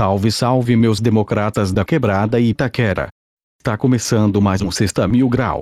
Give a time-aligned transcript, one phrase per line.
[0.00, 3.08] Salve, salve meus democratas da quebrada Itaquera.
[3.62, 5.60] Tá começando mais um Sexta Mil Grau.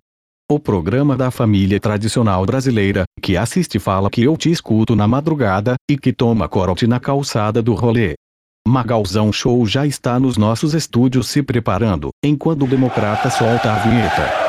[0.49, 5.75] O programa da família tradicional brasileira, que assiste fala que eu te escuto na madrugada,
[5.91, 8.15] e que toma corote na calçada do rolê.
[8.65, 14.48] Magalzão Show já está nos nossos estúdios se preparando, enquanto o democrata solta a vinheta.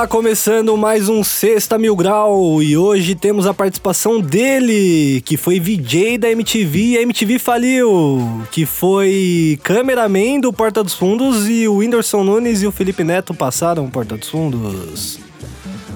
[0.00, 5.60] Está começando mais um Sexta Mil Grau e hoje temos a participação dele, que foi
[5.60, 11.68] VJ da MTV e a MTV faliu, que foi cameraman do Porta dos Fundos e
[11.68, 15.18] o Whindersson Nunes e o Felipe Neto passaram Porta dos Fundos.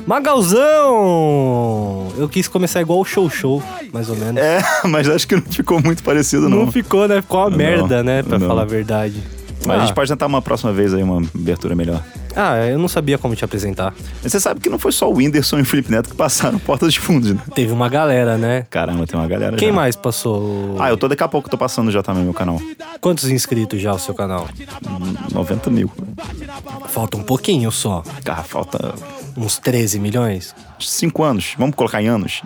[0.07, 0.59] Magalzão!
[2.19, 4.37] Eu quis começar igual o Show Show, mais ou menos.
[4.37, 6.67] É, mas acho que não ficou muito parecido, não.
[6.67, 7.23] Não ficou, né?
[7.23, 8.23] Ficou uma Não, merda, né?
[8.23, 8.47] Pra não.
[8.47, 9.23] falar a verdade.
[9.67, 9.87] Mas a Ah.
[9.87, 12.03] gente pode tentar uma próxima vez aí, uma abertura melhor.
[12.37, 13.95] Ah, eu não sabia como te apresentar.
[14.23, 16.59] Mas você sabe que não foi só o Whindersson e o Felipe Neto que passaram
[16.61, 17.41] portas de fundos, né?
[17.55, 18.67] Teve uma galera, né?
[18.71, 19.75] Caramba, tem uma galera Quem já.
[19.75, 20.77] mais passou?
[20.81, 22.61] Ah, eu tô daqui a pouco, tô passando já também no meu canal.
[23.01, 24.49] Quantos inscritos já o seu canal?
[24.89, 25.91] Hum, 90 mil.
[26.89, 28.03] Falta um pouquinho só.
[28.25, 28.95] Cara, falta
[29.37, 30.55] Uns 13 milhões.
[30.79, 31.55] 5 anos.
[31.59, 32.43] Vamos colocar em anos.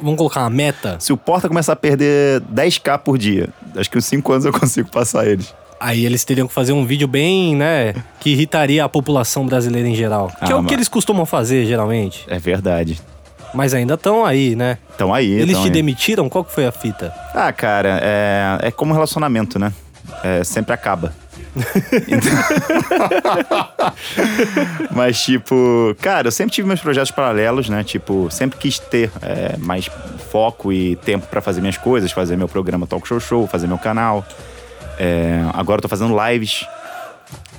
[0.00, 0.96] Vamos colocar uma meta?
[0.98, 4.52] Se o Porta começar a perder 10k por dia, acho que uns 5 anos eu
[4.58, 5.54] consigo passar eles.
[5.80, 7.94] Aí eles teriam que fazer um vídeo bem, né?
[8.20, 10.28] Que irritaria a população brasileira em geral.
[10.28, 12.24] Que Ah, é o que mas- eles costumam fazer, geralmente.
[12.28, 13.00] É verdade.
[13.54, 14.78] Mas ainda estão aí, né?
[14.94, 15.30] Então aí.
[15.32, 15.70] eles te aí.
[15.70, 16.28] demitiram?
[16.28, 17.12] Qual que foi a fita?
[17.34, 19.72] Ah, cara, é, é como relacionamento, né?
[20.22, 21.12] É, sempre acaba.
[22.06, 22.30] Então-
[24.92, 27.82] Mas, tipo, cara, eu sempre tive meus projetos paralelos, né?
[27.82, 29.88] Tipo, sempre quis ter é, mais
[30.30, 33.78] foco e tempo pra fazer minhas coisas, fazer meu programa Talk Show Show, fazer meu
[33.78, 34.24] canal.
[35.02, 36.64] É, agora eu tô fazendo lives.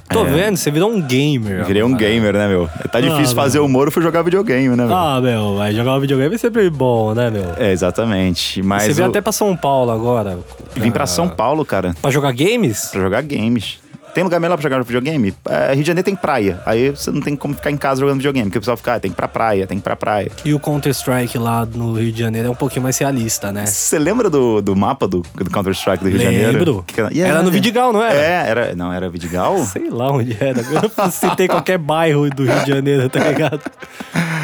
[0.09, 1.63] Tô vendo, você virou um gamer.
[1.65, 1.99] Virei um agora.
[2.01, 2.69] gamer, né, meu?
[2.91, 3.65] Tá difícil Ah, fazer meu.
[3.65, 4.93] humor, eu fui jogar videogame, né, meu?
[4.95, 7.53] Ah, meu, mas jogar videogame é sempre bom, né, meu?
[7.57, 8.61] É, exatamente.
[8.61, 10.37] Mas você veio eu até pra São Paulo agora.
[10.75, 11.95] vim pra São Paulo, cara.
[12.01, 12.89] Pra jogar games?
[12.91, 13.79] Pra jogar games.
[14.13, 15.33] Tem lugar melhor pra jogar videogame?
[15.47, 16.59] É, Rio de Janeiro tem praia.
[16.65, 18.45] Aí você não tem como ficar em casa jogando videogame.
[18.49, 20.29] Porque o pessoal fica, ah, tem que ir pra praia, tem que ir pra praia.
[20.43, 23.65] E o Counter-Strike lá no Rio de Janeiro é um pouquinho mais realista, né?
[23.65, 26.51] Você lembra do, do mapa do, do Counter-Strike do Rio de Janeiro?
[26.51, 26.83] Lembro.
[26.85, 28.13] Que- Era no Vidigal, não era?
[28.19, 28.75] É, era.
[28.75, 29.57] Não, era Vidigal?
[29.65, 30.59] Sei lá onde era.
[30.61, 33.61] Eu citei qualquer bairro do Rio de Janeiro, tá ligado?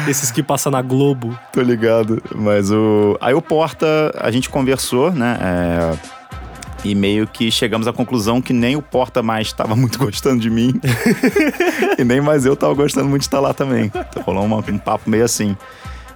[0.08, 1.38] Esses que passam na Globo.
[1.52, 2.22] Tô ligado.
[2.34, 3.18] Mas o.
[3.20, 3.86] Aí o Porta,
[4.18, 5.36] a gente conversou, né?
[5.42, 6.17] é,
[6.84, 10.48] E meio que chegamos à conclusão que nem o Porta mais estava muito gostando de
[10.50, 10.80] mim.
[11.98, 13.86] e nem mais eu tava gostando muito de estar lá também.
[13.86, 15.56] Então rolou uma- um papo meio assim.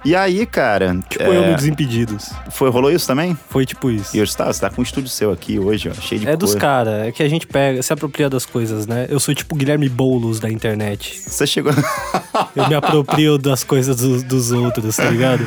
[0.05, 0.97] E aí, cara.
[1.09, 2.29] Tipo é, eu no Desimpedidos.
[2.51, 3.37] foi, rolou isso também?
[3.49, 4.15] Foi tipo isso.
[4.17, 6.35] E hoje tá, você tá com um estúdio seu aqui hoje, ó, cheio de É
[6.35, 9.05] dos caras, é que a gente pega, se apropria das coisas, né?
[9.09, 11.21] Eu sou tipo Guilherme Boulos da internet.
[11.25, 11.71] Você chegou.
[12.55, 15.45] Eu me aproprio das coisas dos, dos outros, tá ligado?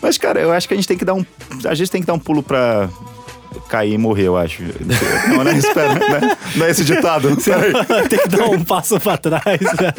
[0.00, 1.24] Mas, cara, eu acho que a gente tem que dar um.
[1.66, 2.88] A gente tem que dar um pulo pra
[3.68, 4.62] cair e morrer, eu acho.
[5.28, 6.36] Não, não é, espera, né?
[6.56, 7.36] não é esse ditado.
[7.36, 7.72] Peraí.
[8.08, 9.92] Tem que dar um passo pra trás, né?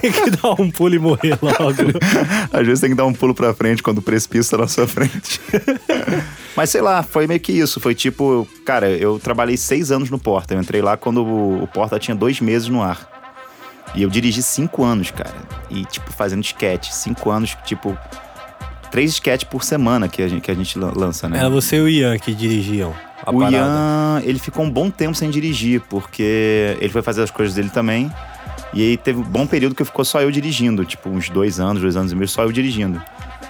[0.00, 1.98] Tem que dar um pulo e morrer logo.
[2.52, 4.86] Às vezes tem que dar um pulo pra frente quando o precipício tá na sua
[4.86, 5.40] frente.
[6.56, 7.80] Mas sei lá, foi meio que isso.
[7.80, 10.54] Foi tipo, cara, eu trabalhei seis anos no Porta.
[10.54, 13.14] Eu entrei lá quando o o Porta tinha dois meses no ar.
[13.94, 15.34] E eu dirigi cinco anos, cara.
[15.70, 16.90] E, tipo, fazendo sketch.
[16.90, 17.96] Cinco anos, tipo,
[18.90, 21.38] três sketches por semana que a gente, que a gente lan- lança, né?
[21.38, 23.56] Era você e o Ian que dirigiam a o parada.
[23.56, 27.70] Ian, ele ficou um bom tempo sem dirigir, porque ele foi fazer as coisas dele
[27.70, 28.10] também.
[28.72, 31.80] E aí teve um bom período que ficou só eu dirigindo, tipo uns dois anos,
[31.82, 33.00] dois anos e meio, só eu dirigindo.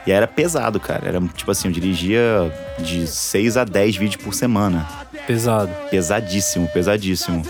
[0.07, 1.09] E era pesado, cara.
[1.09, 4.87] Era tipo assim, eu dirigia de 6 a 10 vídeos por semana.
[5.27, 5.71] Pesado.
[5.91, 7.43] Pesadíssimo, pesadíssimo.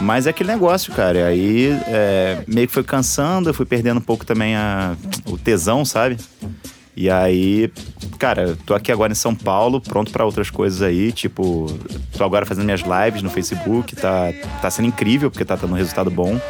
[0.00, 1.18] Mas é aquele negócio, cara.
[1.18, 5.38] E aí é, meio que foi cansando, eu fui perdendo um pouco também a, o
[5.38, 6.16] tesão, sabe?
[6.96, 7.72] E aí,
[8.18, 11.10] cara, tô aqui agora em São Paulo, pronto pra outras coisas aí.
[11.10, 11.66] Tipo,
[12.16, 14.32] tô agora fazendo minhas lives no Facebook, tá,
[14.62, 16.40] tá sendo incrível, porque tá dando um resultado bom.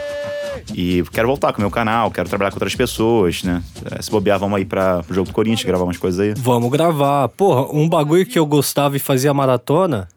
[0.73, 3.63] E quero voltar com o meu canal, quero trabalhar com outras pessoas, né?
[3.91, 6.35] É, Se bobear, vamos aí pra, pro jogo do Corinthians, gravar umas coisas aí.
[6.37, 7.29] Vamos gravar.
[7.29, 10.09] Porra, um bagulho que eu gostava e fazia maratona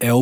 [0.00, 0.12] É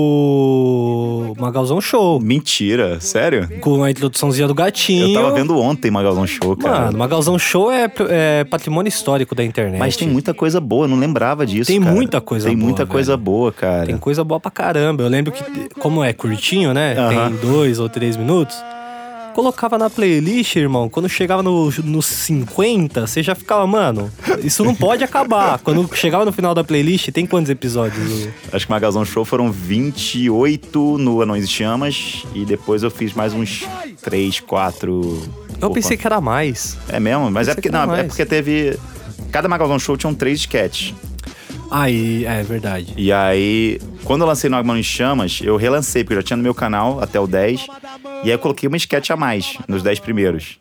[0.00, 2.20] o Magalzão Show.
[2.20, 3.48] Mentira, sério?
[3.60, 5.08] Com a introduçãozinha do gatinho.
[5.08, 6.86] Eu tava vendo ontem Magalzão Show, cara.
[6.86, 9.78] Mano, Magalzão Show é, é patrimônio histórico da internet.
[9.80, 11.92] Mas tem muita coisa boa, eu não lembrava disso, Tem cara.
[11.92, 13.24] muita coisa Tem boa, muita coisa velho.
[13.24, 13.86] boa, cara.
[13.86, 15.02] Tem coisa boa pra caramba.
[15.02, 15.42] Eu lembro que,
[15.80, 16.94] como é curtinho, né?
[16.96, 17.30] Aham.
[17.30, 18.56] Tem dois ou três minutos.
[19.40, 20.86] Colocava na playlist, irmão.
[20.90, 24.10] Quando chegava no- nos 50, você já ficava, mano,
[24.44, 25.58] isso não pode acabar.
[25.64, 28.28] Quando chegava no final da playlist, tem quantos episódios?
[28.52, 33.32] Acho que Magalzão Show foram 28 no Anões e Chamas e depois eu fiz mais
[33.32, 33.66] uns
[34.02, 35.22] 3, 4.
[35.58, 36.76] Eu pensei que era mais.
[36.90, 37.30] É mesmo?
[37.30, 38.78] Mas é porque, não, é porque teve.
[39.32, 40.92] Cada Magalzão Show tinha um três sketches.
[41.70, 42.92] Aí, é verdade.
[42.96, 46.36] E aí, quando eu lancei no Agmão em Chamas, eu relancei, porque eu já tinha
[46.36, 47.66] no meu canal até o 10.
[48.24, 50.58] E aí eu coloquei uma sketch a mais nos 10 primeiros.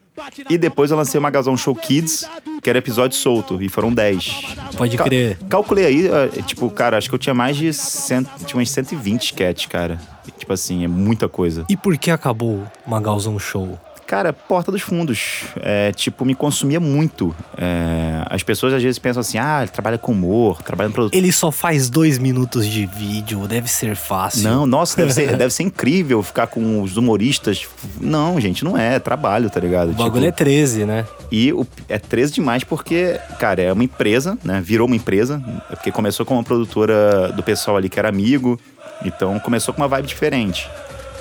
[0.49, 2.29] E depois eu lancei o Magalzão Show Kids,
[2.61, 4.41] que era episódio solto, e foram 10.
[4.77, 5.37] Pode Ca- crer.
[5.49, 6.09] Calculei aí,
[6.45, 9.97] tipo, cara, acho que eu tinha mais de cento, tinha umas 120 sketches, cara.
[10.37, 11.65] Tipo assim, é muita coisa.
[11.69, 13.79] E por que acabou o Magalzão Show?
[14.09, 15.43] Cara, Porta dos Fundos.
[15.57, 17.35] É, tipo, me consumia muito.
[17.55, 21.13] É, as pessoas às vezes pensam assim, ah, ele trabalha com humor, trabalha em produto.
[21.13, 24.49] Ele só faz dois minutos de vídeo, deve ser fácil.
[24.49, 27.67] Não, nossa, deve ser, deve ser incrível ficar com os humoristas.
[28.01, 28.95] Não, gente, não é.
[28.95, 29.91] É trabalho, tá ligado?
[29.91, 31.05] O bagulho é 13, né?
[31.31, 34.59] E o, é 13 demais porque, cara, é uma empresa, né?
[34.59, 35.39] Virou uma empresa.
[35.69, 38.59] é Porque começou com uma produtora do pessoal ali que era amigo.
[39.05, 40.67] Então começou com uma vibe diferente.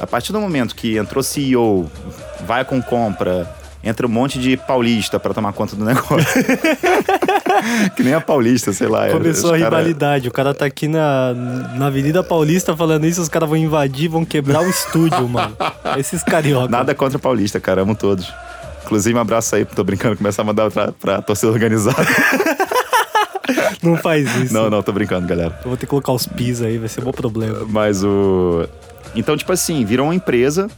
[0.01, 1.91] A partir do momento que entrou CEO,
[2.49, 3.47] vai com compra,
[3.85, 6.27] entra um monte de paulista pra tomar conta do negócio.
[7.95, 9.09] que nem a paulista, sei lá.
[9.11, 10.29] Começou a cara- rivalidade.
[10.29, 11.35] O cara tá aqui na,
[11.77, 15.55] na Avenida Paulista falando isso, os caras vão invadir, vão quebrar o estúdio, mano.
[15.99, 16.69] Esses carioca.
[16.69, 18.33] Nada contra paulista, cara, amo todos.
[18.87, 21.99] Inclusive, um abraço aí, tô brincando, começar a mandar pra, pra torcida organizada.
[23.83, 24.53] Não faz isso.
[24.53, 25.57] não, não, tô brincando, galera.
[25.63, 27.61] Eu vou ter que colocar os pis aí, vai ser um bom problema.
[27.69, 28.67] Mas o.
[29.15, 30.69] Então, tipo assim, virou uma empresa.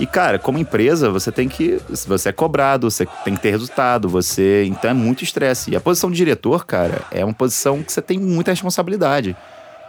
[0.00, 1.78] E, cara, como empresa, você tem que.
[2.08, 4.64] Você é cobrado, você tem que ter resultado, você.
[4.64, 5.70] Então é muito estresse.
[5.70, 9.36] E a posição de diretor, cara, é uma posição que você tem muita responsabilidade.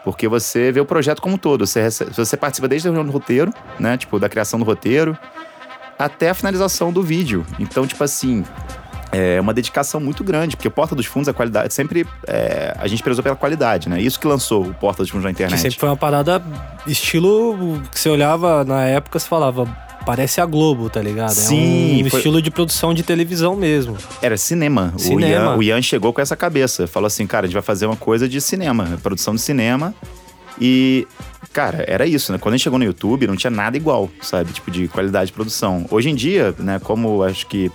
[0.04, 1.66] Porque você vê o projeto como um todo.
[1.66, 3.96] Você, recebe- você participa desde a reunião do roteiro, né?
[3.98, 5.18] Tipo, da criação do roteiro,
[5.98, 7.46] até a finalização do vídeo.
[7.58, 8.44] Então, tipo assim.
[9.13, 12.88] É uma dedicação muito grande, porque o Porta dos Fundos, a qualidade, sempre é, a
[12.88, 14.00] gente prezou pela qualidade, né?
[14.00, 15.60] Isso que lançou o Porta dos Fundos na Que internet.
[15.60, 16.42] sempre foi uma parada
[16.88, 19.68] estilo que você olhava na época, você falava,
[20.06, 21.31] parece a Globo, tá ligado?
[21.31, 23.98] Sim, é um foi- estilo de produção de televisão mesmo.
[24.21, 24.94] Era cinema.
[24.98, 25.51] Cinema.
[25.51, 26.88] O, Ian, o Ian chegou com essa cabeça.
[26.88, 29.94] Falou assim, cara, a gente vai fazer uma coisa de cinema, produção de cinema.
[30.59, 31.07] E,
[31.53, 32.38] cara, era isso, né?
[32.38, 34.51] Quando a gente chegou no YouTube, não tinha nada igual, sabe?
[34.51, 35.86] Tipo, de qualidade de produção.
[35.89, 37.71] Hoje em dia, né, como acho que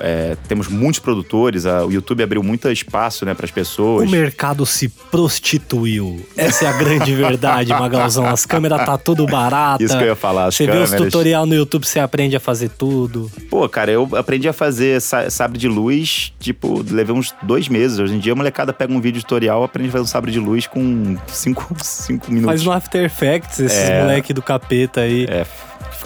[0.00, 4.08] é, temos muitos produtores, a- o YouTube abriu muito espaço, né, para as pessoas.
[4.08, 6.24] O mercado se prostituiu.
[6.36, 8.26] Essa é a grande verdade, Magalzão.
[8.26, 9.82] As câmeras tá tudo barata.
[9.82, 11.12] Isso que eu ia falar, as Você vê os câmeras.
[11.12, 13.30] tutorial no YouTube, você aprende a fazer tudo.
[13.48, 17.98] Pô, cara, eu aprendi a fazer sa- sabre de luz, tipo, levei uns dois meses.
[17.98, 20.38] Hoje em dia, a molecada pega um vídeo tutorial, aprende a fazer um sabre de
[20.38, 22.50] luz com cinco, cinco minutos.
[22.50, 24.00] Faz no After Effects, esses É.
[24.02, 25.24] moleque do capeta aí.
[25.28, 25.46] É,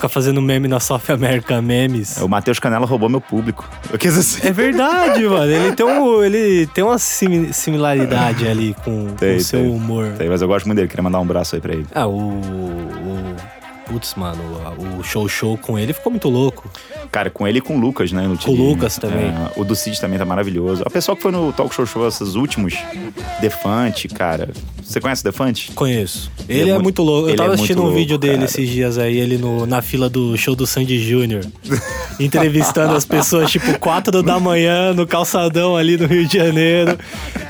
[0.05, 2.17] Que fica fazendo meme na South America Memes.
[2.19, 3.69] o Matheus Canela roubou meu público.
[3.93, 4.47] Eu quis dizer.
[4.49, 5.51] É verdade, mano.
[5.51, 9.71] Ele tem, um, ele tem uma simi- similaridade ali com com Tem, o seu tem.
[9.71, 10.13] humor.
[10.17, 11.87] Sei, Mas eu gosto muito dele, queria mandar um abraço aí pra ele.
[11.95, 13.35] Ah, o, o.
[13.87, 14.39] Putz, mano,
[14.99, 16.71] o show show com ele ficou muito louco.
[17.13, 18.23] Cara, com ele e com o Lucas, né?
[18.43, 19.27] Com o Lucas também.
[19.27, 20.83] É, o do Cid também tá maravilhoso.
[20.87, 22.75] A pessoa que foi no Talk Show Show, esses últimos,
[23.41, 24.49] Defante, cara.
[24.85, 25.73] Você conhece o Defante?
[25.73, 26.31] Conheço.
[26.49, 27.27] Ele Ele, é é, muito- louco.
[27.27, 28.45] Eu ele tava é assistindo um louco, vídeo dele cara.
[28.45, 31.45] esses dias aí, ele no, na fila do show do Sandy Júnior.
[32.21, 36.99] entrevistando as pessoas, tipo, quatro da manhã no calçadão ali no Rio de Janeiro.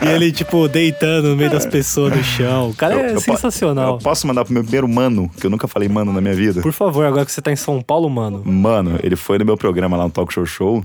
[0.02, 2.70] E ele, tipo, deitando no meio das pessoas no chão.
[2.70, 3.94] O cara Eu- é eu po- sensacional.
[3.94, 6.62] Eu posso mandar pro meu primeiro mano, que eu nunca falei mano na minha vida?
[6.62, 8.42] Por favor, agora que você tá em São Paulo, mano.
[8.44, 10.84] Mano, ele foi no meu programa lá no Talk Show Show.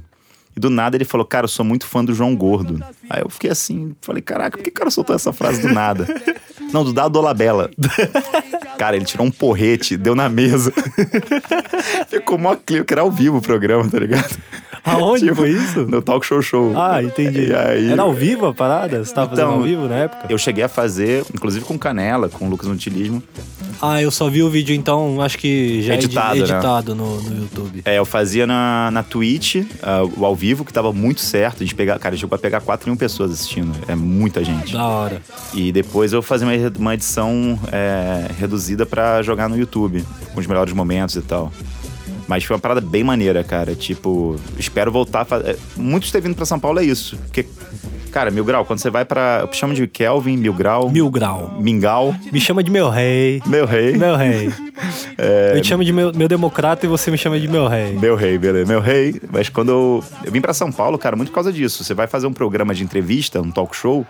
[0.58, 2.84] E do nada ele falou, cara, eu sou muito fã do João Gordo.
[3.10, 6.08] Aí eu fiquei assim, falei, caraca, por que o cara soltou essa frase do nada?
[6.72, 7.70] Não, do Dado Dolabella.
[8.78, 10.72] cara, ele tirou um porrete, deu na mesa.
[12.08, 14.38] Ficou mó clima, que era ao vivo o programa, tá ligado?
[14.84, 15.82] Aonde Tipo, foi isso?
[15.86, 16.74] No Talk Show Show.
[16.76, 17.54] Ah, entendi.
[17.54, 19.04] Aí- Era ao vivo a parada?
[19.04, 20.26] Você tava fazendo Então, ao vivo na época?
[20.30, 23.22] Eu cheguei a fazer, inclusive com Canela, com o Lucas Nutilismo.
[23.82, 26.44] Ah, eu só vi o vídeo, então acho que já Editado, é né?
[26.44, 27.82] edi- editado no, no YouTube.
[27.86, 31.58] É, eu fazia na, na Twitch, ah, o ao vivo, que tava muito certo.
[31.58, 33.72] A gente pegava, cara, chegou a pegar 4 mil pessoas assistindo.
[33.88, 34.74] É muita gente.
[34.74, 35.22] Da hora.
[35.54, 40.46] E depois eu fazia uma, uma edição é, reduzida pra jogar no YouTube, com os
[40.48, 41.52] melhores momentos e tal.
[42.30, 43.74] Mas foi uma parada bem maneira, cara.
[43.74, 45.58] Tipo, espero voltar a fazer.
[45.76, 47.18] Muitos ter vindo pra São Paulo é isso.
[47.18, 47.44] Porque
[48.12, 49.40] Cara, Mil Grau, quando você vai pra.
[49.42, 50.90] Eu chamo de Kelvin, Mil Grau.
[50.90, 51.56] Mil grau.
[51.60, 52.16] Mingau.
[52.32, 53.42] Me chama de meu rei.
[53.48, 53.98] Meu rei.
[53.98, 54.54] Meu rei.
[55.22, 55.58] É.
[55.58, 57.92] Eu te chamo de meu, meu democrata e você me chama de meu rei.
[58.00, 58.72] Meu rei, beleza.
[58.72, 59.20] Meu rei.
[59.30, 61.84] Mas quando eu, eu vim pra São Paulo, cara, muito por causa disso.
[61.84, 64.08] Você vai fazer um programa de entrevista, um talk show.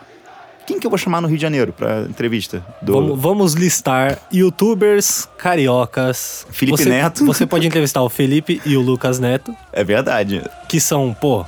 [0.70, 2.64] Quem que eu vou chamar no Rio de Janeiro pra entrevista?
[2.80, 2.94] Do...
[2.94, 6.46] Vamos, vamos listar youtubers cariocas.
[6.52, 7.26] Felipe Você- Neto.
[7.26, 10.44] Você pode entrevistar o Felipe e o Lucas Neto, É verdade.
[10.68, 11.44] que são, pô,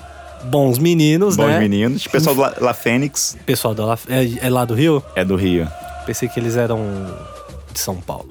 [0.46, 1.60] bons meninos, Bons né?
[1.60, 2.08] meninos.
[2.08, 5.04] Pessoal do La, La Fênix Pessoal da, é, é lá do Rio?
[5.16, 5.68] é do Rio.
[6.08, 6.80] Pensei que eles eram
[7.72, 8.30] de São Paulo.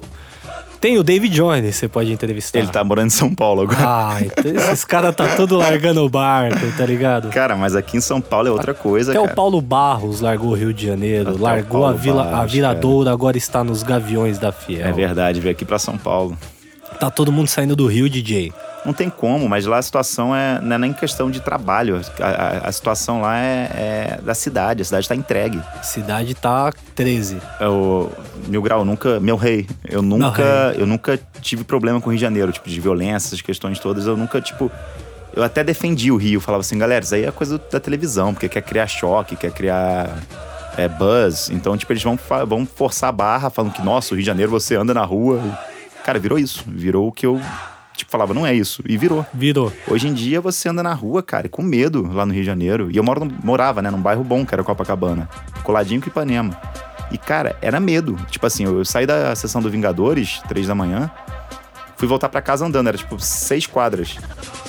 [0.81, 2.57] Tem o David Jones, você pode entrevistar.
[2.57, 3.79] Ele tá morando em São Paulo agora.
[3.85, 7.29] Ah, então esses caras tá tudo largando o barco, tá ligado?
[7.29, 9.35] Cara, mas aqui em São Paulo é outra coisa, Até o cara.
[9.35, 13.09] Paulo Barros largou o Rio de Janeiro, Até o largou a, vila, a Barros, Viradouro,
[13.11, 14.87] agora está nos Gaviões da Fiel.
[14.87, 16.35] É verdade, veio aqui pra São Paulo.
[16.99, 18.51] Tá todo mundo saindo do Rio, DJ.
[18.83, 22.01] Não tem como, mas lá a situação é, não é nem questão de trabalho.
[22.19, 23.69] A, a- a situação lá é,
[24.17, 25.61] é da cidade, a cidade tá entregue.
[25.83, 27.37] Cidade tá 13.
[27.59, 28.11] Eu,
[28.47, 29.19] Mil Grau, nunca.
[29.19, 32.79] Meu rei, eu nunca, eu nunca tive problema com o Rio de Janeiro, tipo, de
[32.79, 34.07] violência, essas questões todas.
[34.07, 34.71] Eu nunca, tipo.
[35.33, 38.49] Eu até defendi o Rio, falava assim, galera, isso aí é coisa da televisão, porque
[38.49, 40.09] quer criar choque, quer criar
[40.75, 41.49] é, buzz.
[41.51, 44.51] Então, tipo, eles vão, vão forçar a barra, falando que, nossa, o Rio de Janeiro
[44.51, 45.39] você anda na rua.
[46.03, 46.65] Cara, virou isso.
[46.67, 47.39] Virou o que eu,
[47.95, 48.83] tipo, falava, não é isso.
[48.87, 49.25] E virou.
[49.33, 49.71] Virou.
[49.87, 52.89] Hoje em dia você anda na rua, cara, com medo lá no Rio de Janeiro.
[52.91, 55.29] E eu moro, morava, né, num bairro bom, que era Copacabana.
[55.63, 56.59] Coladinho com Ipanema.
[57.11, 58.15] E, cara, era medo.
[58.29, 61.11] Tipo assim, eu saí da sessão do Vingadores, três da manhã,
[61.97, 64.17] fui voltar pra casa andando, era tipo seis quadras.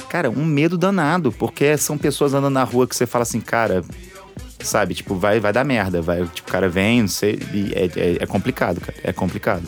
[0.09, 3.83] Cara, um medo danado, porque são pessoas andando na rua que você fala assim, cara,
[4.61, 7.85] sabe, tipo, vai, vai dar merda, vai, tipo, o cara vem, não sei, e é,
[7.87, 9.62] é, é complicado, cara, é complicado.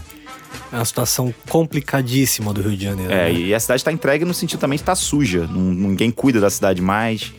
[0.75, 3.13] É uma situação complicadíssima do Rio de Janeiro.
[3.13, 3.33] É, né?
[3.33, 5.47] e a cidade tá entregue no sentido também de tá suja.
[5.49, 7.33] Ninguém cuida da cidade mais.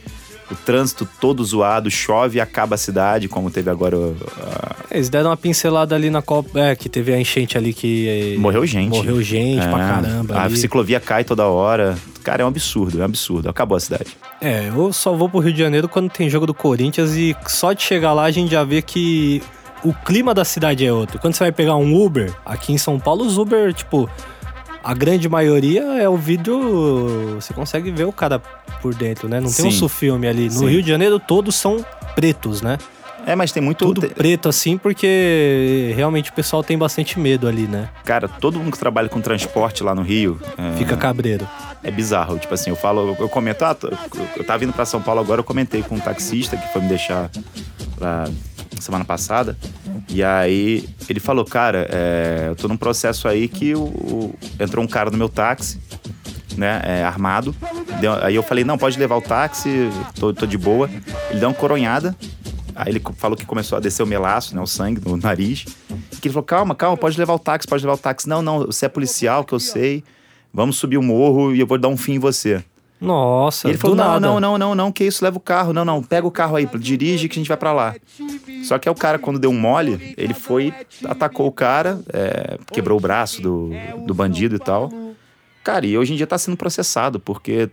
[0.49, 3.97] O trânsito todo zoado, chove e acaba a cidade, como teve agora.
[3.97, 4.15] uh,
[4.91, 6.59] Eles deram uma pincelada ali na Copa.
[6.59, 8.35] É, que teve a enchente ali que.
[8.35, 8.89] eh, morreu gente.
[8.89, 10.35] Morreu gente pra É, caramba.
[10.35, 10.55] A ali.
[10.55, 11.97] ciclovia cai toda hora.
[12.23, 13.49] Cara, é um absurdo, é um absurdo.
[13.49, 14.15] Acabou a cidade.
[14.39, 17.73] É, eu só vou pro Rio de Janeiro quando tem jogo do Corinthians e só
[17.73, 19.41] de chegar lá a gente já vê que
[19.83, 21.19] o clima da cidade é outro.
[21.19, 24.09] Quando você vai pegar um Uber, aqui em São Paulo, os Uber, tipo,
[24.83, 27.35] a grande maioria é o vídeo.
[27.35, 28.39] Você consegue ver o cara
[28.81, 29.39] por dentro, né?
[29.39, 29.77] Não tem um Sim.
[29.77, 30.45] sufilme ali.
[30.45, 30.67] No Sim.
[30.67, 31.83] Rio de Janeiro, todos são
[32.15, 32.77] pretos, né?
[33.25, 33.83] É, mas tem muito.
[33.85, 37.89] Tudo preto assim, porque realmente o pessoal tem bastante medo ali, né?
[38.03, 40.39] Cara, todo mundo que trabalha com transporte lá no Rio.
[40.57, 41.47] é, Fica cabreiro.
[41.83, 42.37] É bizarro.
[42.37, 43.75] Tipo assim, eu falo, eu, comento, ah,
[44.37, 46.87] eu tava vindo pra São Paulo agora, eu comentei com um taxista que foi me
[46.87, 47.31] deixar
[47.99, 48.29] lá
[48.79, 49.57] semana passada.
[50.09, 54.83] E aí ele falou, cara, é, eu tô num processo aí que o, o- entrou
[54.83, 55.79] um cara no meu táxi,
[56.57, 57.55] né, é, armado.
[57.99, 59.89] Deu- aí eu falei, não, pode levar o táxi,
[60.19, 60.89] tô, tô de boa.
[61.29, 62.15] Ele deu uma coronhada.
[62.75, 65.63] Aí ele falou que começou a descer o melaço, né, o sangue no nariz.
[66.21, 68.27] Que ele falou, calma, calma, pode levar o táxi, pode levar o táxi.
[68.27, 70.03] Não, não, você é policial, que eu sei.
[70.53, 72.63] Vamos subir o morro e eu vou dar um fim em você.
[72.99, 75.73] Nossa, E ele falou: não, não, não, não, não, que isso, leva o carro.
[75.73, 77.95] Não, não, pega o carro aí, dirige que a gente vai pra lá.
[78.63, 80.73] Só que aí o cara, quando deu um mole, ele foi,
[81.05, 83.69] atacou o cara, é, quebrou o braço do,
[84.05, 84.89] do bandido e tal.
[85.63, 87.69] Cara, e hoje em dia tá sendo processado, porque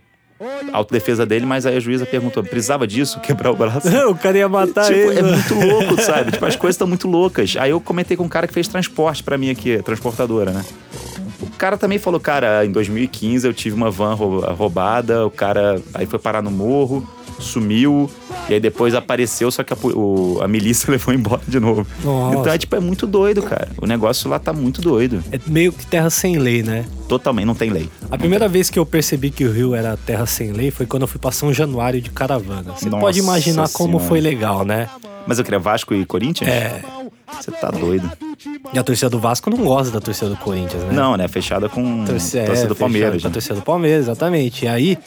[0.71, 3.87] autodefesa dele, mas aí a juíza perguntou: precisava disso, quebrar o braço?
[4.09, 5.19] o cara ia matar Tipo, ele.
[5.19, 5.31] é né?
[5.31, 6.31] muito louco, sabe?
[6.31, 7.55] Tipo, as coisas estão muito loucas.
[7.57, 10.65] Aí eu comentei com um cara que fez transporte pra mim aqui, transportadora, né?
[11.43, 15.81] O cara também falou, cara, em 2015 eu tive uma van rou- roubada, o cara
[15.93, 17.07] aí foi parar no morro,
[17.43, 18.09] sumiu,
[18.49, 21.85] e aí depois apareceu, só que a, o- a milícia levou embora de novo.
[22.03, 22.37] Nossa.
[22.39, 23.69] Então é tipo, é muito doido, cara.
[23.81, 25.23] O negócio lá tá muito doido.
[25.31, 26.85] É meio que terra sem lei, né?
[27.07, 27.89] Totalmente, não tem lei.
[28.09, 31.03] A primeira vez que eu percebi que o Rio era terra sem lei foi quando
[31.03, 32.73] eu fui pra São Januário de caravana.
[32.73, 34.07] Você Nossa pode imaginar como Senhora.
[34.07, 34.89] foi legal, né?
[35.27, 36.49] Mas eu queria Vasco e Corinthians?
[36.49, 36.81] É.
[37.39, 38.11] Você tá doido.
[38.73, 40.89] E a torcida do Vasco não gosta da torcida do Corinthians, né?
[40.91, 41.27] Não, né?
[41.27, 43.21] Fechada com é, torcida do fechado Palmeiras.
[43.21, 43.33] com a né?
[43.33, 44.65] torcida do Palmeiras, exatamente.
[44.65, 44.97] E aí,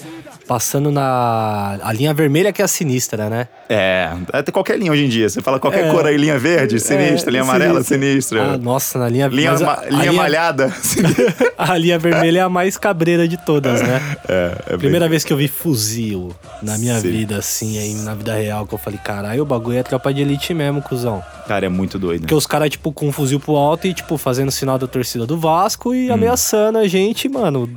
[0.46, 3.48] passando na a linha vermelha que é a sinistra, né?
[3.68, 5.28] É, até qualquer linha hoje em dia.
[5.28, 5.90] Você fala qualquer É.
[5.90, 8.38] cor aí, linha verde, sinistra, É, linha amarela, sinistra.
[8.40, 8.54] sinistra.
[8.54, 10.72] Ah, nossa, na linha linha, ma- a linha malhada.
[11.58, 14.00] A linha vermelha é a mais cabreira de todas, né?
[14.28, 17.10] é, é bem- Primeira vez que eu vi fuzil na minha Sim.
[17.10, 20.20] vida, assim, aí na vida real, que eu falei, caralho, o bagulho é tropa de
[20.20, 21.22] elite mesmo, cuzão.
[21.48, 22.20] Cara, é muito doido.
[22.22, 25.26] Porque os caras, tipo, com um fuzil pro alto e, tipo, fazendo sinal da torcida
[25.26, 25.94] do Vasco Hum.
[25.94, 27.68] e ameaçando a gente, mano.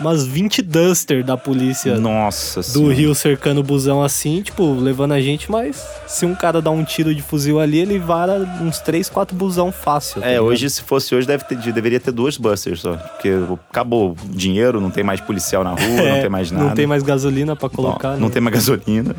[0.00, 2.94] Umas 20 Duster da polícia Nossa do Senhora.
[2.94, 6.84] Rio cercando o busão assim, tipo, levando a gente, mas se um cara dá um
[6.84, 10.20] tiro de fuzil ali, ele vara uns 3, 4 busão fácil.
[10.20, 10.44] tá É, ligado?
[10.46, 12.94] hoje, se fosse hoje, deve ter, deveria ter duas busters só.
[12.96, 13.30] Porque
[13.70, 16.64] acabou o dinheiro, não tem mais policial na rua, É, não tem mais nada.
[16.66, 18.32] Não tem mais gasolina pra Não, colocar, não né?
[18.32, 19.14] tem mais gasolina.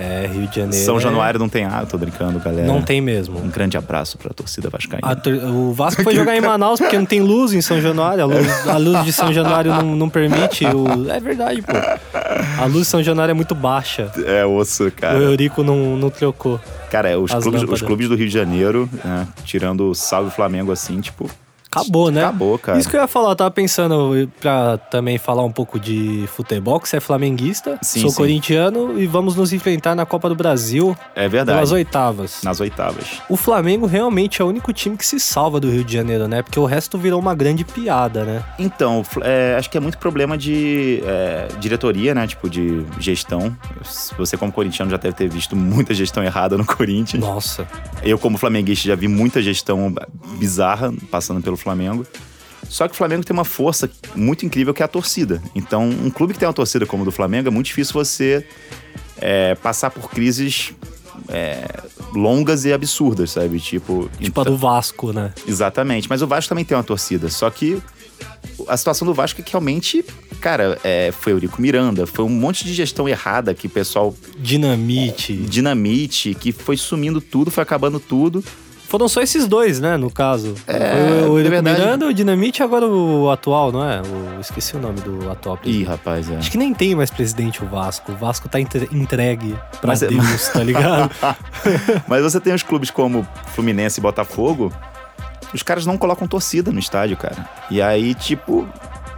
[0.00, 0.84] É, Rio de Janeiro.
[0.84, 2.68] São é- Januário não tem ah, tô brincando, galera.
[2.68, 3.36] Não tem mesmo.
[3.40, 5.00] Um grande abraço pra torcida vascaína.
[5.10, 8.22] A tor- o Vasco foi jogar em Manaus porque não tem luz em São Januário.
[8.22, 10.64] A luz, a luz de São Januário não, não permite.
[10.66, 11.10] O...
[11.10, 11.72] É verdade, pô.
[12.62, 14.12] A luz de São Januário é muito baixa.
[14.24, 15.18] É osso, O cara.
[15.18, 16.60] Eurico não, não trocou.
[16.90, 20.70] Cara, os As clubes, os clubes do Rio de Janeiro, né, tirando o Salve Flamengo
[20.72, 21.28] assim, tipo,
[21.70, 22.22] Acabou, né?
[22.24, 22.78] Acabou, cara.
[22.78, 26.80] Isso que eu ia falar, eu tava pensando pra também falar um pouco de futebol,
[26.80, 28.16] que você é flamenguista, Sim, sou sim.
[28.16, 31.56] corintiano e vamos nos enfrentar na Copa do Brasil é verdade.
[31.56, 32.42] pelas oitavas.
[32.42, 33.20] Nas oitavas.
[33.28, 36.42] O Flamengo realmente é o único time que se salva do Rio de Janeiro, né?
[36.42, 38.42] Porque o resto virou uma grande piada, né?
[38.58, 42.26] Então, é, acho que é muito problema de é, diretoria, né?
[42.26, 43.54] Tipo, de gestão.
[44.16, 47.22] Você, como corintiano, já deve ter visto muita gestão errada no Corinthians.
[47.22, 47.66] Nossa.
[48.02, 49.94] Eu, como flamenguista, já vi muita gestão
[50.38, 52.06] bizarra passando pelo Flamengo.
[52.68, 55.42] Só que o Flamengo tem uma força muito incrível que é a torcida.
[55.54, 58.44] Então, um clube que tem uma torcida como o do Flamengo, é muito difícil você
[59.16, 60.72] é, passar por crises
[61.28, 61.66] é,
[62.14, 63.58] longas e absurdas, sabe?
[63.58, 65.32] Tipo, Tipo a do Vasco, né?
[65.46, 66.08] Exatamente.
[66.08, 67.28] Mas o Vasco também tem uma torcida.
[67.28, 67.80] Só que
[68.66, 70.04] a situação do Vasco é que realmente,
[70.40, 75.34] cara, é, foi Eurico Miranda, foi um monte de gestão errada que o pessoal Dinamite.
[75.34, 78.44] dinamite, que foi sumindo tudo, foi acabando tudo.
[78.88, 80.54] Foram só esses dois, né, no caso.
[80.66, 81.78] É, Foi o é Eurico verdade.
[81.80, 84.00] Miranda, o Dinamite e agora o atual, não é?
[84.00, 85.86] O, esqueci o nome do atual Ih, presidente.
[85.88, 86.36] rapaz, é.
[86.38, 88.12] Acho que nem tem mais presidente o Vasco.
[88.12, 91.10] O Vasco tá entre- entregue pra Mas é- Deus, tá ligado?
[92.08, 94.72] Mas você tem os clubes como Fluminense e Botafogo,
[95.52, 97.46] os caras não colocam torcida no estádio, cara.
[97.70, 98.66] E aí, tipo,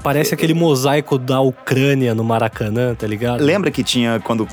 [0.02, 3.42] Parece aquele mosaico da Ucrânia no Maracanã, tá ligado?
[3.44, 4.48] Lembra que tinha, quando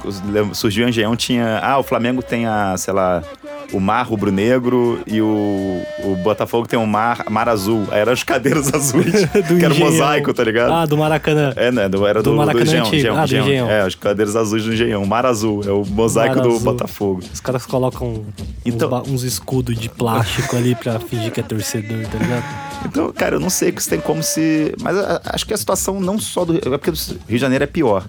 [0.54, 1.60] surgiu o Engenhão, tinha.
[1.64, 3.24] Ah, o Flamengo tem a, sei lá,
[3.72, 7.86] o mar rubro-negro e o, o Botafogo tem o mar, mar azul.
[7.92, 9.92] Aí eram as cadeiras azuis, que era o Engenhão.
[9.92, 10.74] mosaico, tá ligado?
[10.74, 11.54] Ah, do Maracanã.
[11.56, 11.88] É, né?
[11.88, 12.96] do- Era do do, do, Maracanã Engenhão, antigo.
[12.98, 13.70] Engenhão, Ah, do Engenhão.
[13.70, 15.06] É, as cadeiras azuis do Engenhão.
[15.06, 16.60] Mar azul, é o mosaico Mar do azul.
[16.62, 17.22] Botafogo.
[17.34, 18.26] Os caras colocam
[18.66, 22.68] Então- uns, uns escudos de plástico ali pra fingir que é torcedor, tá ligado?
[22.86, 24.74] Então, cara, eu não sei que isso tem como se.
[24.82, 26.58] Mas a- acho que a situação não só do.
[26.58, 28.06] É porque Rio de Janeiro é pior.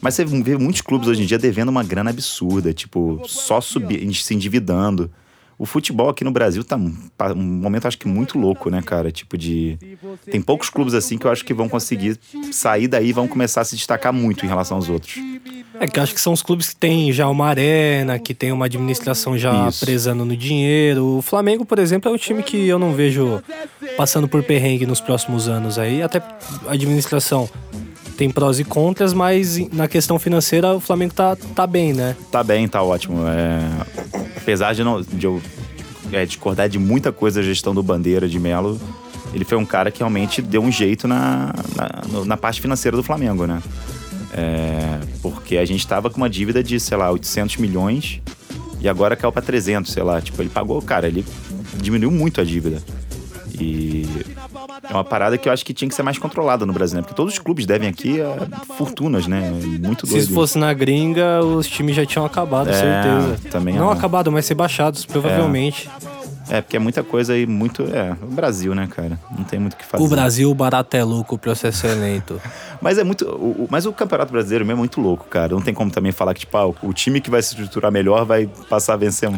[0.00, 4.12] Mas você vê muitos clubes hoje em dia devendo uma grana absurda, tipo, só subir,
[4.14, 5.10] se endividando.
[5.62, 6.92] O futebol aqui no Brasil tá um,
[7.36, 9.12] momento, acho que, muito louco, né, cara?
[9.12, 9.78] Tipo, de.
[10.28, 12.18] Tem poucos clubes assim que eu acho que vão conseguir
[12.50, 15.14] sair daí e vão começar a se destacar muito em relação aos outros.
[15.78, 18.50] É que eu acho que são os clubes que têm já uma arena, que tem
[18.50, 19.84] uma administração já Isso.
[19.84, 21.18] prezando no dinheiro.
[21.18, 23.40] O Flamengo, por exemplo, é um time que eu não vejo
[23.96, 26.02] passando por perrengue nos próximos anos aí.
[26.02, 26.18] Até
[26.66, 27.48] a administração
[28.16, 32.16] tem prós e contras, mas na questão financeira o Flamengo tá, tá bem, né?
[32.32, 33.20] Tá bem, tá ótimo.
[33.28, 35.40] É, apesar de, não, de eu
[36.12, 38.78] é, discordar de muita coisa da gestão do Bandeira de Melo,
[39.32, 43.02] ele foi um cara que realmente deu um jeito na, na, na parte financeira do
[43.02, 43.62] Flamengo, né?
[44.34, 48.20] É, porque a gente tava com uma dívida de, sei lá, 800 milhões
[48.80, 50.20] e agora caiu pra 300, sei lá.
[50.20, 51.24] Tipo, ele pagou, cara, ele
[51.76, 52.82] diminuiu muito a dívida.
[53.58, 54.06] E
[54.88, 57.02] é uma parada que eu acho que tinha que ser mais controlada no Brasil, né?
[57.02, 58.36] Porque todos os clubes devem aqui é,
[58.76, 59.50] fortunas, né?
[59.80, 60.24] Muito Se doido.
[60.24, 63.50] isso fosse na gringa, os times já tinham acabado, É, certeza.
[63.50, 63.94] também não é.
[63.94, 65.88] acabado, mas ser baixados, provavelmente.
[66.50, 67.82] É, porque é muita coisa e muito.
[67.84, 69.18] É, o Brasil, né, cara?
[69.38, 70.02] Não tem muito o que fazer.
[70.04, 72.38] O Brasil, o barato é louco, o processo é lento.
[72.82, 73.24] Mas é muito.
[73.24, 75.54] o- mas o Campeonato Brasileiro mesmo é muito louco, cara.
[75.54, 77.92] Não tem como também falar que, tipo, ah, o- o time que vai se estruturar
[77.92, 79.30] melhor vai passar a vencer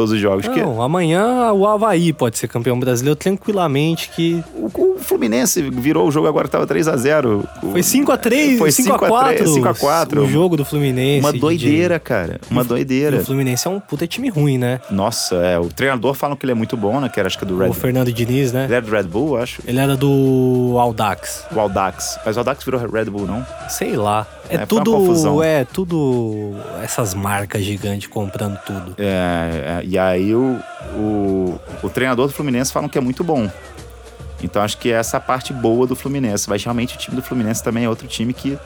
[0.00, 0.46] todos os jogos.
[0.48, 6.10] Não, amanhã o Havaí pode ser campeão brasileiro tranquilamente, que o, o Fluminense virou o
[6.10, 7.44] jogo agora que tava 3x0.
[7.70, 9.42] foi 5x3, Foi 5x4.
[9.44, 10.22] 5x4.
[10.22, 11.20] O jogo do Fluminense.
[11.20, 12.40] Uma doideira, cara.
[12.50, 13.18] Uma doideira.
[13.18, 14.80] o Fluminense é um puta time ruim, né?
[14.90, 15.58] Nossa, é.
[15.58, 17.10] O treinador falam que ele é muito bom, né?
[17.10, 18.64] Que era acho que do Red O Fernando Diniz, né?
[18.64, 19.60] Ele era do Red Bull, acho.
[19.66, 21.44] Ele era do Aldax.
[21.54, 22.18] O Aldax.
[22.24, 23.44] Mas o Aldax virou Red Bull, não?
[23.68, 24.26] Sei lá.
[24.50, 24.92] É, É, tudo.
[24.92, 25.42] confusão.
[25.42, 26.54] É tudo.
[26.82, 28.94] Essas marcas gigantes comprando tudo.
[28.98, 30.58] É, é, e aí o,
[30.94, 33.50] o, o treinador do Fluminense falam que é muito bom.
[34.42, 36.48] Então acho que é essa parte boa do Fluminense.
[36.48, 38.58] Mas realmente o time do Fluminense também é outro time que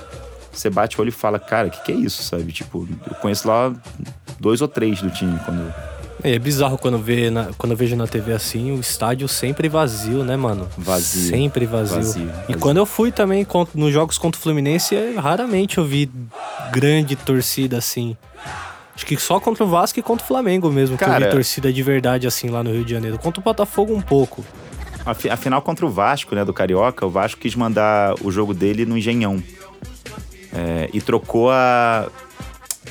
[0.52, 2.52] você bate o olho e fala, cara, o que, que é isso, sabe?
[2.52, 3.72] Tipo, eu conheço lá
[4.38, 5.72] dois ou três do time quando.
[6.24, 9.68] É, é bizarro quando, vê na- quando eu vejo na TV assim, o estádio sempre
[9.68, 10.68] vazio, né, mano?
[10.76, 11.28] Vazio.
[11.30, 11.96] Sempre vazio.
[11.96, 12.58] Vazio, E vazio.
[12.58, 16.10] quando eu fui também con- nos jogos contra o Fluminense, raramente eu vi
[16.72, 18.16] grande torcida assim.
[18.96, 21.32] Acho que só contra o Vasco e contra o Flamengo mesmo, que eu Cara- vi
[21.32, 23.18] torcida de verdade assim lá no Rio de Janeiro.
[23.18, 24.44] Contra o Botafogo um pouco.
[25.04, 28.86] Afi- Afinal, contra o Vasco, né, do Carioca, o Vasco quis mandar o jogo dele
[28.86, 29.42] no Engenhão.
[30.52, 32.08] É, e trocou a,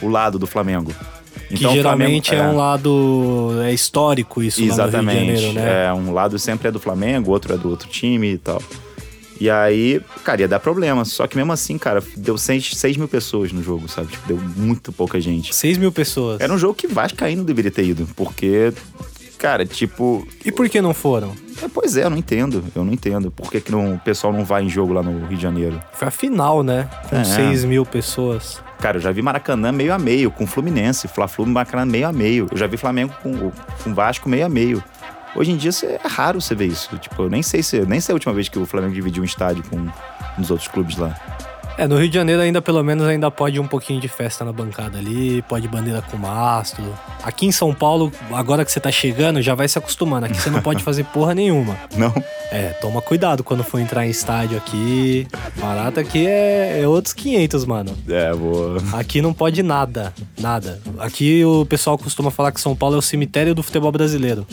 [0.01, 0.93] o lado do Flamengo.
[1.53, 5.35] Que Então, o geralmente Flamengo- é um lado é histórico isso no Rio de Exatamente.
[5.41, 5.85] Janeiro, né?
[5.87, 8.61] É, um lado sempre é do Flamengo, o outro é do outro time e tal.
[9.39, 11.03] E aí, cara, ia dar problema.
[11.03, 14.07] Só que mesmo assim, cara, deu 6, 6 mil pessoas no jogo, sabe?
[14.11, 15.53] Tipo, deu muito pouca gente.
[15.53, 16.39] 6 mil pessoas.
[16.39, 18.71] Era um jogo que Vascaíno deveria ter ido, porque,
[19.37, 20.27] cara, tipo.
[20.45, 21.33] E por que não foram?
[21.61, 22.63] é, pois é, eu não entendo.
[22.75, 23.31] Eu não entendo.
[23.31, 25.79] Por que, que não, o pessoal não vai em jogo lá no Rio de Janeiro?
[25.93, 26.89] Foi a final, né?
[27.09, 27.23] Com É.
[27.23, 28.61] 6 mil pessoas.
[28.79, 31.07] Cara, eu já vi Maracanã meio a meio, com Fluminense.
[31.07, 32.47] Fla-Flu Maracanã meio a meio.
[32.51, 33.51] Eu já vi Flamengo com,
[33.83, 34.83] com Vasco meio a meio.
[35.35, 36.95] Hoje em dia é raro você ver isso.
[36.97, 37.79] Tipo, eu nem sei se.
[37.85, 39.87] Nem sei a última vez que o Flamengo dividiu um estádio com
[40.37, 41.15] uns outros clubes lá.
[41.75, 44.51] É, no Rio de Janeiro ainda, pelo menos, ainda pode um pouquinho de festa na
[44.53, 46.83] bancada ali, pode bandeira com mastro.
[47.23, 50.27] Aqui em São Paulo, agora que você tá chegando, já vai se acostumando.
[50.27, 51.75] Aqui você não pode fazer porra nenhuma.
[51.97, 52.13] Não?
[52.51, 55.27] É, toma cuidado quando for entrar em estádio aqui.
[55.59, 57.97] Barato aqui é, é outros 500, mano.
[58.07, 58.77] É, vou.
[58.93, 60.79] Aqui não pode nada, nada.
[60.99, 64.45] Aqui o pessoal costuma falar que São Paulo é o cemitério do futebol brasileiro.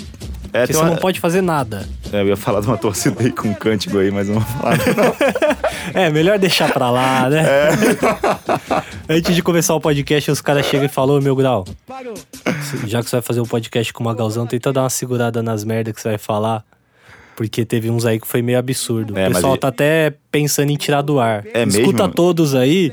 [0.52, 1.86] É, Porque você uma- não pode fazer nada.
[2.12, 4.40] É, eu ia falar de uma torcida aí com um cântico aí, mas eu não
[4.40, 4.76] vou falar.
[4.78, 5.60] Não.
[5.94, 7.42] É, melhor deixar pra lá, né?
[7.46, 7.70] É.
[9.16, 11.64] Antes de começar o podcast, os caras chegam e falam, "Ô, meu grau,
[12.86, 15.64] já que você vai fazer um podcast com o Magalzão, tenta dar uma segurada nas
[15.64, 16.64] merdas que você vai falar.
[17.36, 19.16] Porque teve uns aí que foi meio absurdo.
[19.18, 21.42] É, o mas pessoal ele- tá até pensando em tirar do ar.
[21.54, 22.08] É Escuta mesmo?
[22.14, 22.92] todos aí,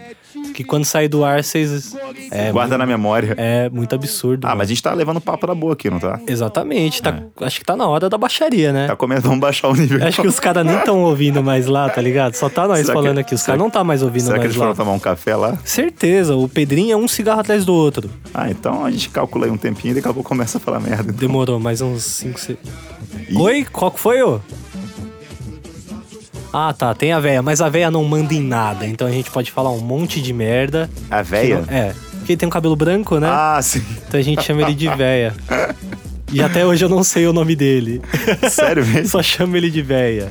[0.53, 1.95] que quando sair do ar, vocês.
[2.31, 3.33] É, Guarda na memória.
[3.37, 4.45] é muito absurdo.
[4.45, 4.59] Ah, mano.
[4.59, 6.19] mas a gente tá levando papo na boa aqui, não tá?
[6.27, 7.01] Exatamente.
[7.01, 8.87] Tá, Acho que tá na hora da baixaria, né?
[8.87, 10.05] Tá comendo, vamos baixar o nível.
[10.05, 12.33] Acho que os caras nem estão ouvindo mais lá, tá ligado?
[12.35, 13.35] Só tá nós Será que- falando aqui.
[13.35, 14.65] Os caras não tá mais ouvindo Será que mais eles lá.
[14.65, 15.57] foram tomar um café lá?
[15.63, 18.09] Certeza, o Pedrinho é um cigarro atrás do outro.
[18.33, 20.79] Ah, então a gente calcula aí um tempinho e daqui a pouco começa a falar
[20.79, 21.03] merda.
[21.09, 21.15] então.
[21.27, 22.57] Demorou mais uns 5, 6.
[23.35, 23.65] Oi?
[23.71, 24.39] Qual que foi, ô?
[26.53, 29.29] Ah, tá, tem a véia, mas a véia não manda em nada, então a gente
[29.29, 30.89] pode falar um monte de merda.
[31.11, 31.61] A véia?
[31.67, 33.27] não- É, porque ele tem um cabelo branco, né?
[33.29, 33.83] Ah, sim.
[34.07, 35.33] Então a gente chama ele de véia.
[36.29, 38.01] E até hoje eu não sei o nome dele.
[38.49, 39.07] Sério mesmo?
[39.07, 40.29] Só chamo ele de véia.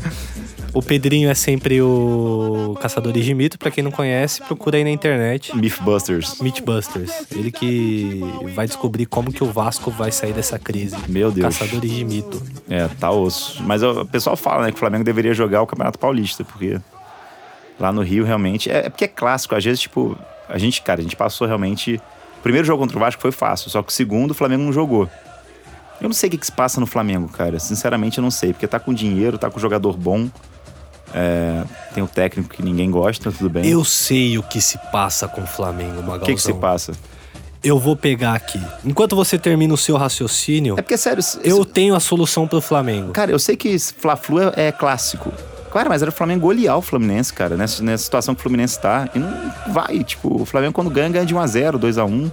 [0.76, 4.90] O Pedrinho é sempre o Caçadores de Mito, pra quem não conhece, procura aí na
[4.90, 5.56] internet.
[5.56, 6.38] Mythbusters.
[6.38, 7.24] Mythbusters.
[7.32, 8.20] Ele que
[8.54, 10.94] vai descobrir como que o Vasco vai sair dessa crise.
[11.08, 11.56] Meu Deus.
[11.56, 12.42] Caçadores de Mito.
[12.68, 13.62] É, tá osso.
[13.62, 16.78] Mas o pessoal fala, né, que o Flamengo deveria jogar o Campeonato Paulista, porque
[17.80, 18.70] lá no Rio realmente.
[18.70, 19.54] É, é porque é clássico.
[19.54, 20.14] Às vezes, tipo,
[20.46, 21.98] a gente, cara, a gente passou realmente.
[22.38, 24.74] O primeiro jogo contra o Vasco foi fácil, só que o segundo o Flamengo não
[24.74, 25.08] jogou.
[26.02, 27.58] Eu não sei o que, que se passa no Flamengo, cara.
[27.58, 28.52] Sinceramente, eu não sei.
[28.52, 30.28] Porque tá com dinheiro, tá com jogador bom.
[31.18, 31.62] É,
[31.94, 33.66] tem o técnico que ninguém gosta, tudo bem.
[33.66, 36.16] Eu sei o que se passa com o Flamengo, Magalzão.
[36.18, 36.92] O que, que se passa?
[37.64, 38.61] Eu vou pegar aqui.
[38.85, 42.61] Enquanto você termina o seu raciocínio, É porque, sério, se- eu tenho a solução pro
[42.61, 43.12] Flamengo.
[43.12, 45.33] Cara, eu sei que Fla-Flu é, é clássico.
[45.70, 48.79] Claro, mas era o Flamengo golear o Fluminense, cara, nessa, nessa situação que o Fluminense
[48.79, 49.09] tá.
[49.14, 52.31] E não vai, tipo, o Flamengo quando ganha, ganha de 1x0, 2x1.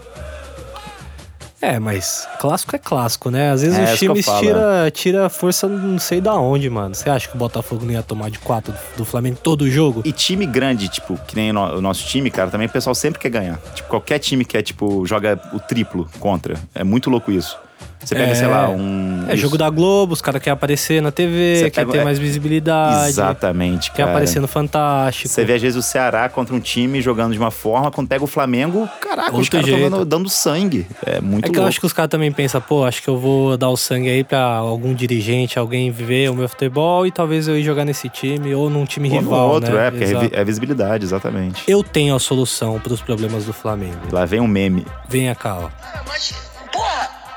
[1.64, 3.50] É, mas clássico é clássico, né?
[3.52, 6.94] Às vezes É, os times tira, tira força não sei da onde, mano.
[6.94, 10.02] Você acha que o Botafogo não ia tomar de 4 do Flamengo todo o jogo?
[10.04, 13.30] E time grande, tipo, que nem o nosso time, cara, também o pessoal sempre quer
[13.30, 13.58] ganhar.
[13.74, 16.60] Tipo, qualquer time que é, tipo, joga o triplo contra.
[16.76, 17.58] É muito louco isso.
[18.04, 18.36] Você pega, É.
[18.36, 19.26] sei lá, um.
[19.30, 19.38] É isso.
[19.44, 22.20] jogo da Globo, os caras querem aparecer na TV, Você quer pega- ter é, mais
[22.20, 23.08] visibilidade.
[23.10, 24.12] Exatamente, Quer cara.
[24.12, 25.30] aparecer no Fantástico.
[25.30, 28.22] Você vê, às vezes, o Ceará contra um time jogando de uma forma, quando pega
[28.24, 30.86] o Flamengo, caraca, os Outro caras estão dando, dando sangue.
[31.06, 31.60] É muito É que louco.
[31.62, 34.10] eu acho que os caras também pensam, pô, acho que eu vou dar o sangue
[34.10, 38.10] aí pra algum dirigente, alguém ver o meu futebol e talvez eu ir jogar nesse
[38.10, 39.88] time ou num time Ou no rival, outro, né?
[39.88, 40.30] é, porque é Exato.
[40.34, 41.64] é visibilidade, exatamente.
[41.68, 43.98] Eu tenho a solução pros problemas do Flamengo.
[44.12, 44.86] Lá vem um meme.
[45.08, 45.70] Venha cá, ó.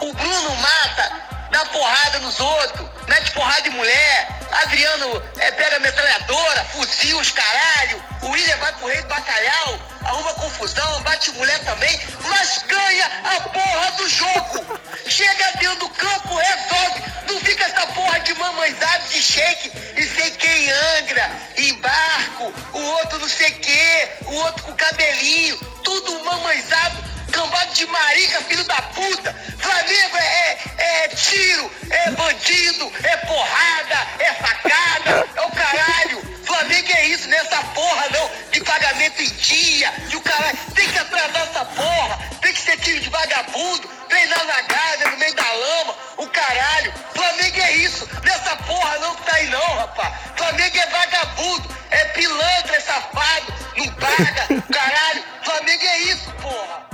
[0.01, 1.13] O Bruno mata,
[1.51, 4.29] dá porrada nos outros, mete porrada em mulher,
[4.63, 10.35] Adriano é, pega metralhadora, fuzil os caralho, o William vai pro rei do bacalhau, arruma
[10.35, 14.81] confusão, bate mulher também, mas ganha a porra do jogo.
[15.07, 20.31] Chega dentro do campo, resolve, não fica essa porra de mamãezada de shake e sei
[20.33, 27.16] quem angra, em barco, o outro não sei quê, o outro com cabelinho, tudo mamãezado.
[27.33, 29.35] Cambado de marica, filho da puta!
[29.59, 36.37] Flamengo é, é, é tiro, é bandido, é porrada, é facada, é o caralho!
[36.47, 40.57] Flamengo é isso, nessa porra não, de pagamento em dia, de o caralho.
[40.75, 45.17] Tem que atrasar essa porra, tem que ser tiro de vagabundo, treinar na Gávea, no
[45.19, 46.95] meio da lama, o caralho.
[47.15, 50.15] Flamengo é isso, nessa porra não que tá aí não, rapaz.
[50.37, 55.25] Flamengo é vagabundo, é pilantra, é safado, não paga, caralho.
[55.45, 56.86] Flamengo é isso, porra.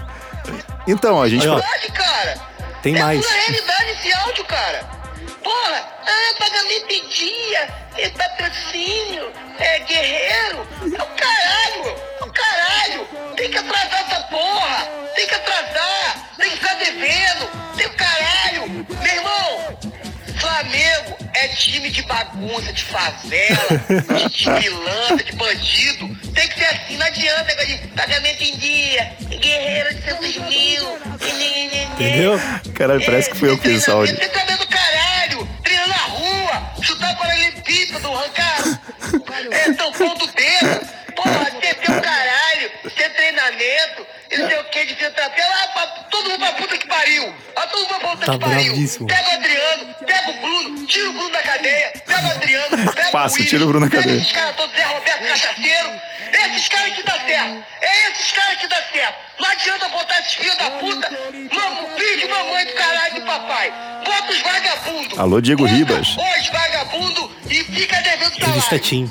[0.86, 1.42] Então, a gente.
[1.42, 1.60] Aí, ó.
[1.92, 2.52] Cara.
[2.82, 3.24] Tem é mais.
[3.24, 4.84] pura realidade esse áudio, cara.
[5.42, 10.66] Porra, ah, pagamento em dia, é patrocínio, é guerreiro.
[10.82, 13.08] É o caralho, é o caralho.
[13.36, 14.88] Tem que atrasar essa porra.
[15.14, 17.76] Tem que atrasar, tem que ficar devendo.
[17.76, 18.86] Tem o caralho.
[19.02, 19.78] Meu irmão,
[20.38, 26.16] Flamengo é time de bagunça, de favela, de, de pilantra, de bandido.
[26.34, 30.98] Tem que ser assim, não adianta de pagamento em dia, guerreiro de Santos Mil.
[31.94, 32.40] Entendeu?
[32.74, 34.14] Caralho, parece que fui eu que fiz áudio.
[34.14, 35.11] Você tá caralho,
[36.82, 38.80] chutar paralelepípedo, arrancar
[39.50, 41.02] é, tampão do dedo.
[41.14, 45.46] Porra, você tem o caralho, ter treinamento, e não sei o que de fisioterapia.
[45.46, 47.34] Lá, pra, todo mundo pra puta que pariu.
[47.54, 48.72] Ah, todo mundo pra puta Tá que pariu.
[48.72, 49.06] bravíssimo.
[49.06, 53.10] Pega o Adriano, pega o Bruno, tira o Bruno da cadeia, pega o Adriano, pega
[53.10, 54.16] Passa, o Willis, tira o Bruno da cadeia.
[54.16, 56.00] esses caras todos, Zé Roberto Cachaceiro.
[56.32, 57.64] Esses caras que dá certo.
[57.82, 59.14] É esses caras que dá certo.
[59.38, 61.10] Não adianta botar esses filhos da puta,
[61.52, 63.70] mamo, filho de mamãe do caralho de papai.
[64.04, 65.18] Bota os vagabundos.
[65.18, 66.08] Alô, Diego Ribas.
[66.16, 68.80] Os vagabundos e fica devendo Revista salário.
[68.80, 69.10] Tim.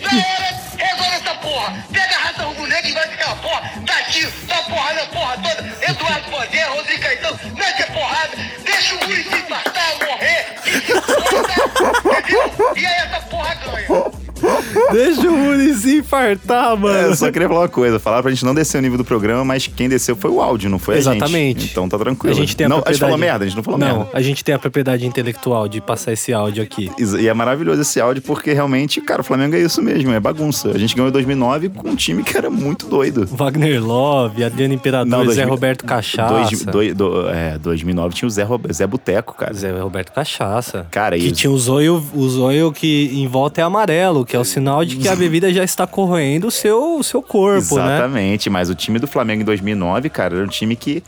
[0.00, 1.86] Na hora, resolve essa porra.
[1.92, 3.72] Pega a raça rubro-negra e vai ficar porra.
[3.84, 5.76] Dá tiro, dá porrada na porra toda.
[5.90, 8.36] Eduardo Bandeira, Rodrigo Caetano, mete a porrada.
[8.64, 10.54] Deixa o se infartar, morrer.
[10.64, 12.72] E se entendeu?
[12.76, 14.21] E aí essa porra ganha.
[14.92, 16.98] Deixa o Muniz se infartar, É, mano.
[16.98, 17.98] eu só queria falar uma coisa.
[17.98, 20.68] Falaram pra gente não descer o nível do programa, mas quem desceu foi o áudio,
[20.70, 21.60] não foi a Exatamente.
[21.60, 21.70] gente.
[21.72, 22.34] Então tá tranquilo.
[22.34, 22.92] A gente tem a não, propriedade...
[23.04, 24.10] A gente falou merda, a gente não falou Não, merda.
[24.12, 26.90] a gente tem a propriedade intelectual de passar esse áudio aqui.
[27.18, 30.70] E é maravilhoso esse áudio porque realmente, cara, o Flamengo é isso mesmo, é bagunça.
[30.70, 33.26] A gente ganhou em 2009 com um time que era muito doido.
[33.26, 36.32] Wagner Love, Adriano Imperador, Não, Zé 2000 Roberto Cachaça.
[36.34, 39.52] Dois, dois, do, é, 2009 tinha o Zé, Zé Boteco, cara.
[39.54, 40.86] Zé Roberto Cachaça.
[40.90, 44.38] Cara, que e- tinha o zóio, o zóio que em volta é amarelo, que é
[44.38, 47.96] o sinal de que a bebida já está corroendo o seu, o seu corpo, né?
[47.96, 51.04] Exatamente, mas o time do Flamengo em 2009, cara, era um time que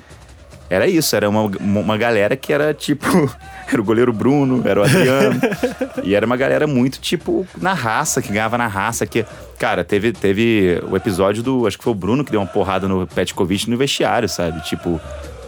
[0.69, 3.07] era isso, era uma, uma galera que era tipo,
[3.67, 5.41] era o goleiro Bruno, era o Adriano,
[6.05, 9.25] e era uma galera muito tipo na raça, que ganhava na raça, que,
[9.59, 12.87] cara, teve, teve o episódio do, acho que foi o Bruno que deu uma porrada
[12.87, 14.63] no Petkovic no vestiário, sabe?
[14.65, 15.01] Tipo,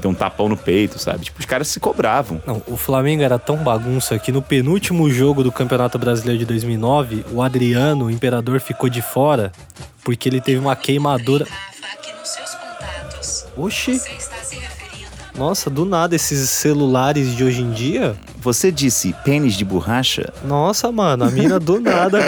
[0.07, 1.25] deu um tapão no peito, sabe?
[1.25, 2.41] Tipo, os caras se cobravam.
[2.47, 7.27] Não, o Flamengo era tão bagunça que no penúltimo jogo do Campeonato Brasileiro de 2009,
[7.33, 9.53] o Adriano, o imperador, ficou de fora
[10.05, 11.47] porque ele teve uma queimadura.
[13.57, 14.57] Oxi, Você está se
[15.37, 18.17] nossa, do nada esses celulares de hoje em dia.
[18.41, 20.33] Você disse pênis de borracha?
[20.45, 22.19] Nossa, mano, a mina do nada.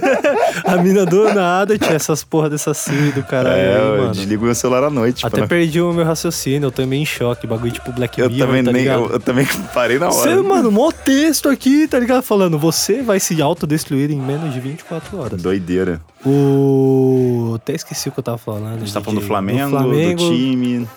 [0.64, 4.12] a mina do nada tinha essas porra dessa SIM do caralho é, aí, eu mano.
[4.12, 5.26] desligo meu celular à noite.
[5.26, 7.46] Até pra perdi o meu raciocínio, eu tô meio em choque.
[7.46, 9.00] Bagulho tipo Black eu Mirror, também tá nem, ligado?
[9.04, 10.14] eu, eu também parei na hora.
[10.14, 12.22] Você, mano, mó texto aqui, tá ligado?
[12.22, 15.42] Falando, você vai se autodestruir em menos de 24 horas.
[15.42, 16.00] Doideira.
[16.24, 17.52] O.
[17.56, 18.76] Até esqueci o que eu tava falando.
[18.76, 19.26] A gente tá falando do.
[19.26, 20.88] Flamengo, do, Flamengo, time,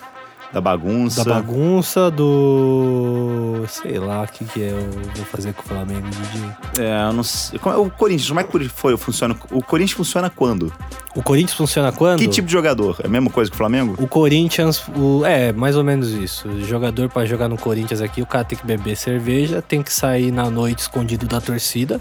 [0.52, 1.24] da bagunça.
[1.24, 3.64] Da bagunça, do.
[3.68, 6.84] Sei lá o que, que é, eu vou fazer com o Flamengo, DJ.
[6.84, 7.58] É, eu não sei.
[7.58, 9.36] Como é- O Corinthians, como é que foi, funciona?
[9.52, 10.72] O Corinthians funciona quando?
[11.14, 12.18] O Corinthians funciona quando?
[12.20, 12.96] Que tipo de jogador?
[13.02, 13.94] É a mesma coisa que o Flamengo?
[13.98, 16.48] O Corinthians, o- é, mais ou menos isso.
[16.48, 19.92] O jogador pra jogar no Corinthians aqui, o cara tem que beber cerveja, tem que
[19.92, 22.00] sair na noite escondido da torcida.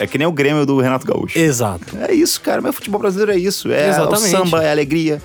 [0.00, 1.38] É que nem o Grêmio do Renato Gaúcho.
[1.38, 1.96] Exato.
[2.08, 2.60] É isso, cara.
[2.60, 3.70] Mas o futebol brasileiro é isso.
[3.72, 4.34] É Exatamente.
[4.34, 5.20] o samba, é a alegria,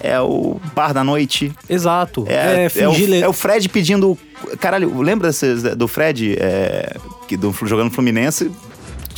[0.00, 1.52] é o bar da noite.
[1.68, 2.24] Exato.
[2.28, 4.18] É, É, é, o, é o Fred pedindo.
[4.60, 5.30] Caralho, lembra
[5.76, 8.50] do Fred é, que do, jogando Fluminense?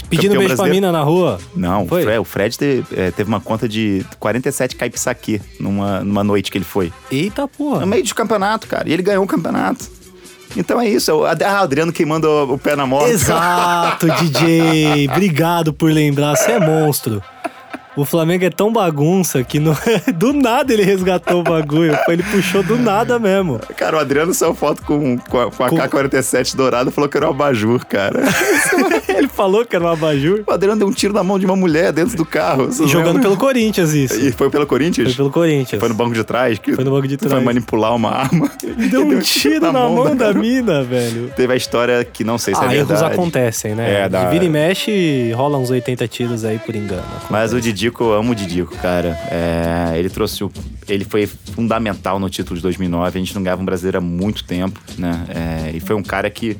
[0.08, 0.74] pedindo beijo pra brasileiro?
[0.74, 1.38] mina na rua.
[1.54, 2.02] Não, o Foi?
[2.02, 6.58] Fred, o Fred teve, é, teve uma conta de 47 caipsaque numa, numa noite que
[6.58, 6.92] ele foi.
[7.10, 7.80] Eita porra.
[7.80, 8.88] No meio de campeonato, cara.
[8.88, 9.96] E ele ganhou o campeonato.
[10.56, 11.10] Então é isso.
[11.26, 13.08] é Ah, o Adriano queimando o pé na moto.
[13.08, 15.08] Exato, DJ.
[15.10, 16.36] Obrigado por lembrar.
[16.36, 17.22] Você é monstro.
[17.96, 19.76] O Flamengo é tão bagunça que no-
[20.14, 21.96] do nada ele resgatou o bagulho.
[22.08, 23.58] Ele puxou do nada mesmo.
[23.76, 27.08] Cara, o Adriano saiu foto com, com a, com a Com- K-47 dourada e falou
[27.08, 28.20] que era um abajur, cara.
[29.08, 30.42] Ele falou que era um abajur.
[30.46, 32.70] o Adriano deu um tiro na mão de uma mulher dentro do carro.
[32.70, 33.22] Jogando lembram?
[33.22, 34.20] pelo Corinthians, isso.
[34.20, 35.08] E foi pelo Corinthians?
[35.08, 35.80] Foi pelo Corinthians.
[35.80, 36.58] Foi no banco de trás?
[36.58, 37.42] Que Foi no banco de Foi trás.
[37.42, 38.50] manipular uma arma.
[38.90, 41.32] Deu um tiro na mão da mina, velho.
[41.34, 43.14] Teve a história que não sei se Ah, é erros verdade.
[43.14, 44.02] acontecem, né?
[44.02, 47.02] É, da- vira e mexe, rola uns 80 tiros aí por engano.
[47.30, 49.18] Mas o Didico, eu amo o Didico, cara.
[49.30, 50.50] É, ele trouxe o.
[50.88, 53.16] Ele foi fundamental no título de 2009.
[53.18, 55.24] A gente não ganhava um brasileiro há muito tempo, né?
[55.28, 56.56] É, e foi um cara que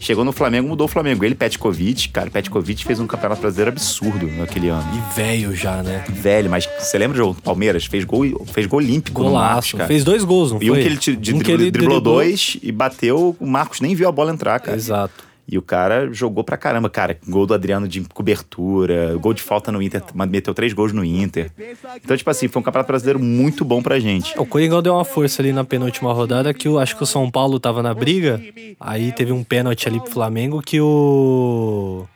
[0.00, 1.24] chegou no Flamengo, mudou o Flamengo.
[1.24, 4.84] Ele, Petkovic, cara, Petkovic fez um campeonato brasileiro absurdo naquele ano.
[4.94, 6.04] E velho já, né?
[6.08, 7.86] Velho, mas você lembra do Palmeiras?
[7.86, 9.76] Fez gol, fez gol olímpico no Marcos, Golaço.
[9.78, 9.88] cara.
[9.88, 10.82] Fez dois gols, não E um foi?
[10.82, 14.08] que ele de Um dribl- que ele driblou dois e bateu, o Marcos nem viu
[14.08, 14.76] a bola entrar, cara.
[14.76, 15.29] Exato.
[15.52, 17.18] E o cara jogou pra caramba, cara.
[17.28, 21.50] Gol do Adriano de cobertura, gol de falta no Inter, meteu três gols no Inter.
[21.96, 24.32] Então, tipo assim, foi um campeonato brasileiro muito bom pra gente.
[24.38, 27.28] O Coringão deu uma força ali na penúltima rodada que eu acho que o São
[27.28, 28.40] Paulo tava na briga.
[28.78, 32.06] Aí teve um pênalti ali pro Flamengo que o.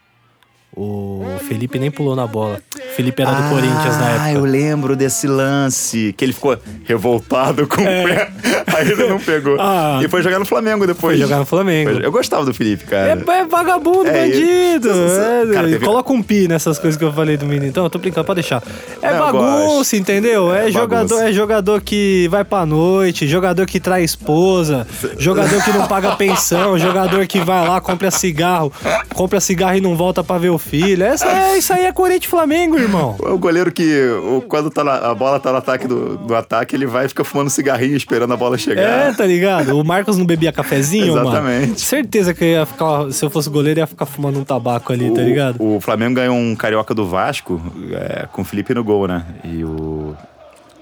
[0.77, 2.61] O Felipe nem pulou na bola.
[2.77, 4.33] O Felipe era do Corinthians na Ah, época.
[4.33, 6.13] eu lembro desse lance.
[6.17, 8.29] Que ele ficou revoltado com o pé.
[8.75, 9.57] Aí ele não pegou.
[9.61, 10.01] Ah.
[10.05, 11.17] e foi jogar no Flamengo depois.
[11.17, 11.93] Foi jogar no Flamengo.
[11.93, 13.09] Foi- Eu gostava do Felipe, cara.
[13.27, 14.91] É, é vagabundo, É, bandido.
[14.91, 17.67] é, Cara, teve- Coloca um pi nessas coisas que eu falei do menino.
[17.67, 18.63] Então, eu tô brincando, pode deixar.
[19.03, 20.53] É Não, bagunça, entendeu?
[20.55, 21.29] É, É jogador, bagunça.
[21.29, 24.87] é jogador que vai pra noite, jogador que trai esposa,
[25.19, 28.73] jogador que não paga pensão, jogador que vai lá, compra cigarro,
[29.15, 31.05] compra cigarro e não volta pra ver o filho.
[31.05, 33.17] Essa, é, isso aí é Corinthians Flamengo, irmão.
[33.35, 36.75] O goleiro que, o- quando tá na- a bola tá no ataque do, do ataque,
[36.77, 38.83] ele vai e fica fumando cigarrinho esperando a bola chegar.
[39.09, 39.79] É, tá ligado?
[39.79, 41.29] O Marcos não bebia cafezinho, mano.
[41.31, 41.81] Exatamente.
[41.81, 45.11] Certeza que eu ia ficar, se eu fosse goleiro, ia ficar fumando um tabaco ali,
[45.13, 45.57] tá O- ligado?
[45.63, 47.61] O, Flamengo ganhou um carioca do Vasco
[47.93, 49.25] é, com o Felipe no gol, né?
[49.45, 50.15] E o.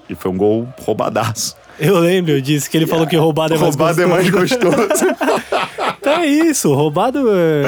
[0.09, 1.55] E foi um gol roubadaço.
[1.79, 4.75] Eu lembro disso, que ele falou que roubado é mais Roubado é mais gostoso.
[6.23, 7.25] É isso, roubado.
[7.29, 7.63] é,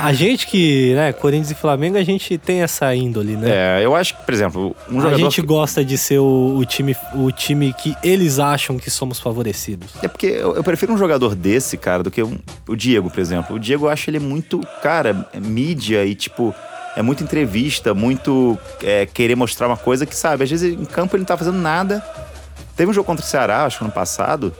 [0.00, 3.78] A gente que, né, Corinthians e Flamengo, a gente tem essa índole, né?
[3.80, 6.96] é, eu acho que, por exemplo, um a gente gosta de ser o, o time,
[7.14, 9.90] o time que eles acham que somos favorecidos.
[10.02, 13.20] É porque eu, eu prefiro um jogador desse, cara, do que um- o Diego, por
[13.20, 13.56] exemplo.
[13.56, 16.54] O Diego eu acho ele muito, cara, mídia e tipo.
[16.96, 21.14] É muita entrevista, muito é, querer mostrar uma coisa que, sabe, às vezes em campo
[21.14, 22.04] ele não tá fazendo nada.
[22.74, 24.52] Teve um jogo contra o Ceará, acho que ano passado,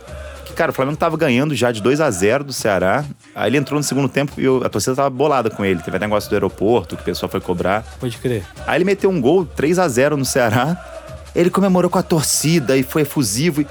[0.51, 3.05] que, cara, o Flamengo tava ganhando já de 2 a 0 do Ceará.
[3.35, 5.81] Aí ele entrou no segundo tempo e o- a torcida tava bolada com ele.
[5.81, 7.85] Teve até negócio do aeroporto que o pessoal foi cobrar.
[7.99, 8.45] Pode crer.
[8.67, 10.77] Aí ele meteu um gol 3 a 0 no Ceará.
[11.35, 13.61] Ele comemorou com a torcida e foi efusivo.
[13.63, 13.67] e-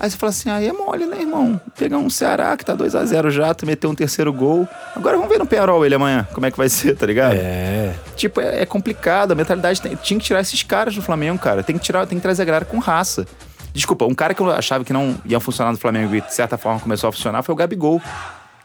[0.00, 1.60] Aí você fala assim: aí é mole, né, irmão?
[1.78, 4.66] Pegar um Ceará que tá 2 a 0 já, tu meteu um terceiro gol.
[4.96, 7.34] Agora vamos ver no Penarol ele amanhã, como é que vai ser, tá ligado?
[7.36, 7.94] É.
[8.16, 9.30] Tipo, é, é complicado.
[9.30, 11.62] A mentalidade tem- tinha que tirar esses caras do Flamengo, cara.
[11.62, 13.26] Tem que tirar, tem que trazer a galera com raça.
[13.72, 16.58] Desculpa, um cara que eu achava que não ia funcionar no Flamengo e de certa
[16.58, 18.00] forma começou a funcionar foi o Gabigol.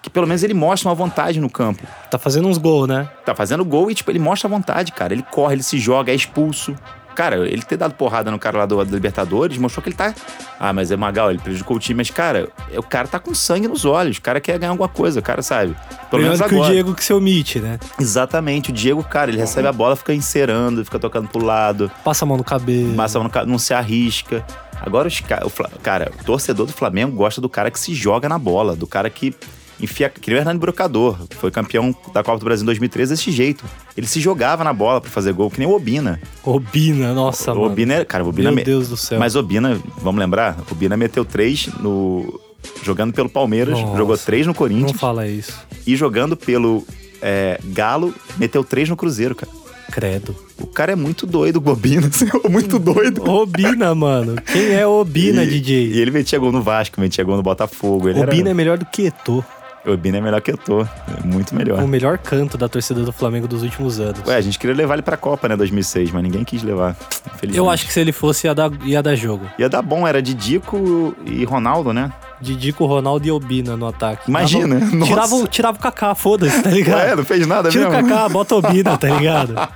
[0.02, 3.10] Que pelo menos ele mostra uma vontade no campo Tá fazendo uns gols, né?
[3.26, 5.12] tá fazendo gol e, tipo, ele mostra a vontade, cara.
[5.14, 6.76] Ele corre, ele se joga, é expulso.
[7.16, 10.14] Cara, ele ter dado porrada no cara lá do, do Libertadores mostrou que ele tá.
[10.60, 11.98] Ah, mas é Magal, ele prejudicou o time.
[11.98, 14.18] Mas, cara, é- o cara tá com sangue nos olhos.
[14.18, 15.76] O cara quer ganhar alguma coisa, o cara sabe.
[16.12, 16.70] Pelo Melhor menos do que agora.
[16.70, 17.80] o Diego que se omite, né?
[18.00, 18.70] Exatamente.
[18.70, 22.28] O Diego, cara, ele recebe a bola, fica encerando, fica tocando pro lado, Passa a
[22.28, 22.94] mão no cabelo.
[22.96, 24.46] passa no ca- não se arrisca.
[24.82, 27.94] Agora, os ca- o Fla- cara, o torcedor do Flamengo gosta do cara que se
[27.94, 29.34] joga na bola, do cara que
[29.80, 30.10] enfia.
[30.10, 33.64] Que nem o Hernani Brocador, foi campeão da Copa do Brasil em 2013 desse jeito.
[33.96, 36.22] Ele se jogava na bola pra fazer gol, que nem o Obina.
[36.44, 37.72] Obina, nossa, o mano.
[37.72, 38.06] Obina é.
[38.06, 38.50] Cara, o Obina.
[38.50, 39.20] Meu me- Deus do céu.
[39.20, 42.40] Mas Obina, vamos lembrar, Obina meteu três no.
[42.84, 43.98] Jogando pelo Palmeiras, Nossa.
[43.98, 45.54] jogou três no Não Corinthians fala isso.
[45.86, 46.86] e jogando pelo
[47.22, 49.52] é, Galo, meteu três no Cruzeiro, cara.
[49.92, 50.36] Credo.
[50.60, 53.30] O cara é muito doido, Bobina, assim, muito doido.
[53.30, 54.36] Obina, mano.
[54.42, 55.94] Quem é Obina, e, DJ?
[55.94, 58.10] E ele metia gol no Vasco, metia gol no Botafogo.
[58.10, 58.54] Ele Obina é era...
[58.54, 59.44] melhor do que Eto'o.
[59.88, 60.82] O Obina é melhor que eu tô.
[60.82, 60.88] É
[61.24, 61.82] muito melhor.
[61.82, 64.20] O melhor canto da torcida do Flamengo dos últimos anos.
[64.28, 66.98] Ué, a gente queria levar ele pra Copa, né, 2006, mas ninguém quis levar.
[67.36, 67.58] Infelizmente.
[67.58, 69.46] Eu acho que se ele fosse, ia dar, ia dar jogo.
[69.58, 72.12] Ia dar bom, era Didico e Ronaldo, né?
[72.42, 74.30] Didico, Ronaldo e Obina no ataque.
[74.30, 75.08] Imagina, Dava- nossa.
[75.12, 76.98] tirava, o- tirava o Kaká, foda-se, tá ligado?
[77.00, 78.08] Ué, não fez nada Tira o mesmo.
[78.10, 79.56] Kaká, bota o Obina, tá ligado?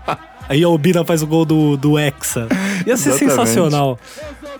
[0.49, 2.47] Aí o Obina faz o gol do, do Hexa.
[2.85, 3.17] Ia ser Exatamente.
[3.19, 3.97] sensacional.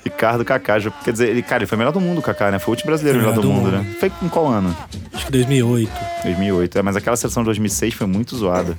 [0.04, 2.60] Ricardo Kaká, quer dizer, ele, cara, ele foi melhor do mundo, o Kaká, né?
[2.60, 3.86] Foi o último brasileiro melhor do, mundo, né?
[4.00, 4.76] Foi em qual ano?
[5.14, 5.92] Acho que 2008.
[6.24, 6.78] 2008.
[6.78, 8.78] É, mas aquela seleção de 2006 foi muito zoada.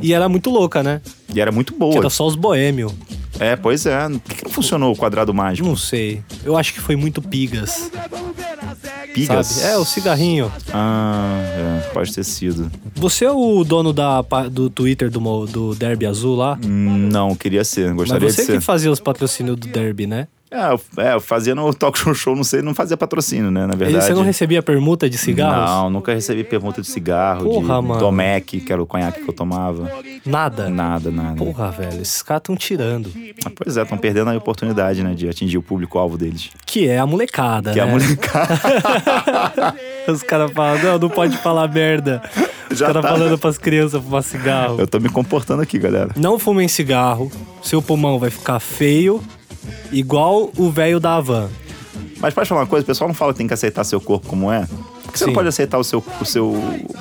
[0.00, 1.00] E era muito louca, né?
[1.34, 1.96] E era muito Que boa.
[1.96, 2.90] era só os boêmio.
[3.38, 4.08] É, pois é.
[4.08, 5.66] Por que, que não funcionou o quadrado mágico?
[5.66, 6.22] Não sei.
[6.44, 7.90] Eu acho que foi muito pigas.
[9.12, 9.46] Pigas?
[9.46, 9.72] Sabe?
[9.72, 10.52] É, o cigarrinho.
[10.72, 11.38] Ah,
[11.84, 12.70] é, pode ter sido.
[12.96, 16.58] Você é o dono da, do Twitter do, do Derby Azul lá?
[16.64, 18.52] Hum, Não, queria ser, gostaria Mas de você ser.
[18.58, 20.26] que fazia os patrocínios do Derby, né?
[20.54, 23.74] É, eu, é, fazia no Talk Show Show, não sei, não fazia patrocínio, né, na
[23.74, 24.04] E verdade.
[24.06, 25.68] você não recebia permuta de cigarros?
[25.70, 27.98] Não, nunca recebi pergunta de cigarro, Porra, de mano.
[27.98, 29.90] Domec, que era o conhaque que eu tomava.
[30.24, 30.68] Nada?
[30.68, 31.36] Nada, nada.
[31.36, 33.10] Porra, velho, esses caras estão tirando.
[33.44, 36.50] Mas, pois é, estão perdendo a oportunidade, né, de atingir o público-alvo deles.
[36.64, 37.90] Que é a molecada, Que é né?
[37.90, 39.74] a molecada.
[40.06, 42.22] Os caras falam, não, não pode falar merda.
[42.70, 43.08] Os Já caras tá.
[43.08, 44.76] falando pras crianças fumar cigarro.
[44.78, 46.10] Eu tô me comportando aqui, galera.
[46.16, 47.30] Não fumem cigarro,
[47.62, 49.22] seu pulmão vai ficar feio,
[49.92, 51.48] igual o velho da Havan.
[52.20, 54.26] Mas pode falar uma coisa, o pessoal não fala que tem que aceitar seu corpo
[54.26, 54.66] como é?
[55.04, 55.30] Por que você Sim.
[55.30, 56.54] não pode aceitar o seu, o seu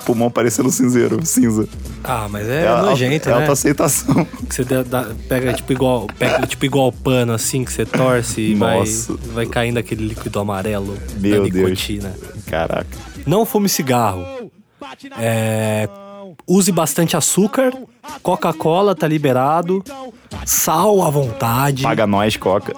[0.06, 1.68] pulmão parecendo cinzeiro, cinza?
[2.04, 3.40] Ah, mas é, a- nojento, é né?
[3.40, 4.26] autoaceitação.
[4.48, 8.42] Que você dá- dá- pega tipo igual, pega, tipo igual pano assim, que você torce
[8.42, 8.84] e vai,
[9.34, 11.70] vai caindo aquele líquido amarelo Meu da Deus.
[11.70, 12.14] nicotina.
[12.48, 12.86] Caraca.
[13.26, 14.26] Não fume cigarro.
[15.18, 15.88] É,
[16.48, 17.72] use bastante açúcar.
[18.22, 19.84] Coca-Cola tá liberado.
[20.46, 21.84] Sal à vontade.
[21.84, 22.74] Paga nós, Coca.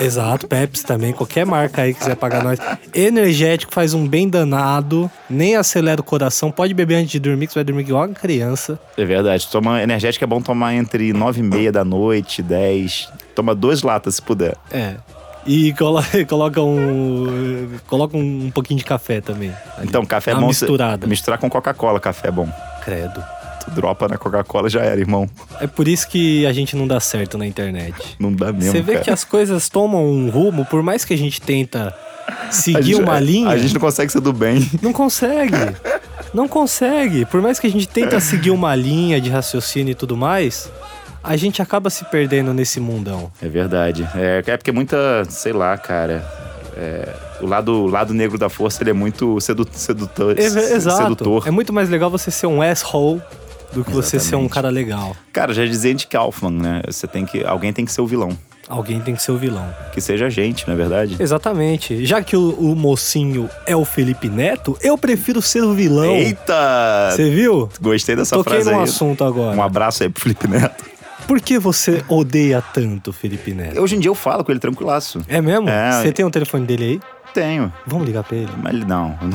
[0.00, 2.58] Exato, Pepsi também, qualquer marca aí que quiser pagar nós.
[2.94, 6.50] Energético faz um bem danado, nem acelera o coração.
[6.50, 8.78] Pode beber antes de dormir, que você vai dormir igual uma criança.
[8.96, 9.46] É verdade.
[9.48, 13.08] Toma energético é bom tomar entre 9 e meia da noite, 10.
[13.34, 14.56] Toma duas latas se puder.
[14.70, 14.94] É.
[15.46, 17.68] E colo- coloca um.
[17.86, 19.52] Coloca um pouquinho de café também.
[19.82, 20.48] Então, café é bom.
[20.48, 21.06] misturada.
[21.06, 22.48] Misturar com Coca-Cola, café é bom.
[22.88, 23.22] Credo.
[23.64, 25.28] Tu dropa na Coca-Cola já era, irmão.
[25.60, 28.16] É por isso que a gente não dá certo na internet.
[28.18, 28.72] Não dá mesmo.
[28.72, 29.04] Você vê cara.
[29.04, 31.94] que as coisas tomam um rumo, por mais que a gente tenta
[32.50, 34.66] seguir gente- uma linha, A gente não consegue ser do bem.
[34.80, 35.54] não consegue.
[36.32, 37.24] Não consegue.
[37.26, 40.70] Por mais que a gente tenta seguir uma linha de raciocínio e tudo mais,
[41.22, 43.30] a gente acaba se perdendo nesse mundão.
[43.42, 44.08] É verdade.
[44.14, 46.24] É, é porque muita, sei lá, cara.
[46.76, 47.08] é,
[47.40, 50.38] o lado, o lado negro da força ele é muito sedu, sedutor.
[50.38, 51.02] É, exato.
[51.02, 51.46] Sedutor.
[51.46, 53.22] É muito mais legal você ser um asshole
[53.72, 54.50] do que você ser um Exatamente.
[54.52, 55.16] cara legal.
[55.32, 56.82] Cara, já dizia de Kaufman, né?
[56.86, 57.44] Você tem que.
[57.44, 58.36] Alguém tem que ser o vilão.
[58.68, 59.66] Alguém tem que ser o vilão.
[59.92, 61.16] Que seja a gente, não é verdade?
[61.18, 62.04] Exatamente.
[62.04, 66.14] Já que o, o mocinho é o Felipe Neto, eu prefiro ser o vilão.
[66.14, 67.10] Eita!
[67.12, 67.68] Você viu?
[67.80, 68.84] Gostei dessa Toquei frase num aí.
[68.84, 69.56] assunto agora.
[69.56, 70.84] Um abraço aí pro Felipe Neto.
[71.26, 73.80] Por que você odeia tanto o Felipe Neto?
[73.80, 75.20] Hoje em dia eu falo com ele tranquilaço.
[75.28, 75.68] É mesmo?
[75.68, 75.92] É.
[75.92, 77.00] Você tem o telefone dele aí?
[77.34, 77.72] Tenho.
[77.86, 78.52] Vamos ligar pra ele.
[78.62, 79.18] Mas ele não.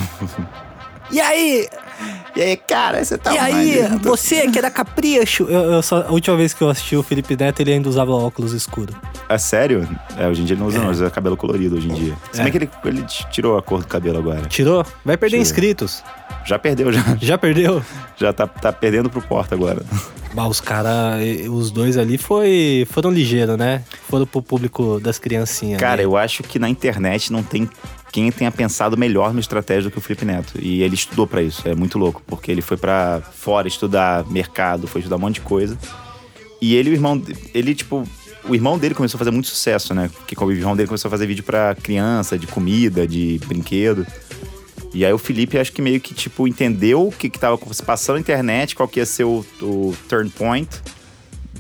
[1.11, 1.67] E aí?
[2.35, 3.81] E aí, cara, você tá e aí?
[4.01, 5.43] Você que é da Capricho?
[5.43, 8.11] Eu, eu só, a última vez que eu assisti o Felipe Neto, ele ainda usava
[8.11, 8.95] óculos escuros.
[9.29, 9.87] É sério?
[10.17, 12.13] É, hoje em dia ele não usa, não, usa cabelo colorido hoje em dia.
[12.31, 12.43] Se É.
[12.43, 14.41] bem que ele, ele tirou a cor do cabelo agora.
[14.47, 14.83] Tirou?
[15.05, 15.41] Vai perder Tirou.
[15.43, 16.03] inscritos.
[16.45, 17.01] Já perdeu, já.
[17.21, 17.83] Já perdeu?
[18.17, 19.81] Já tá, tá perdendo pro porta agora.
[20.33, 23.83] Mas os caras, os dois ali foi, foram ligeiros, né?
[24.09, 25.79] Foram pro público das criancinhas.
[25.79, 26.05] Cara, né?
[26.05, 27.69] eu acho que na internet não tem
[28.13, 30.53] quem tenha pensado melhor numa estratégia do que o Felipe Neto.
[30.61, 31.67] E ele estudou pra isso.
[31.67, 35.41] É muito louco, porque ele foi pra fora estudar mercado, foi estudar um monte de
[35.41, 35.75] coisa.
[36.61, 37.19] E ele o irmão,
[37.55, 38.07] ele tipo,
[38.47, 40.11] o irmão dele começou a fazer muito sucesso, né?
[40.13, 44.05] Porque o irmão dele começou a fazer vídeo pra criança, de comida, de brinquedo.
[44.93, 47.81] E aí o Felipe acho que meio que tipo entendeu o que que tava se
[47.81, 50.69] passando na internet, qual que ia ser o, o turn point.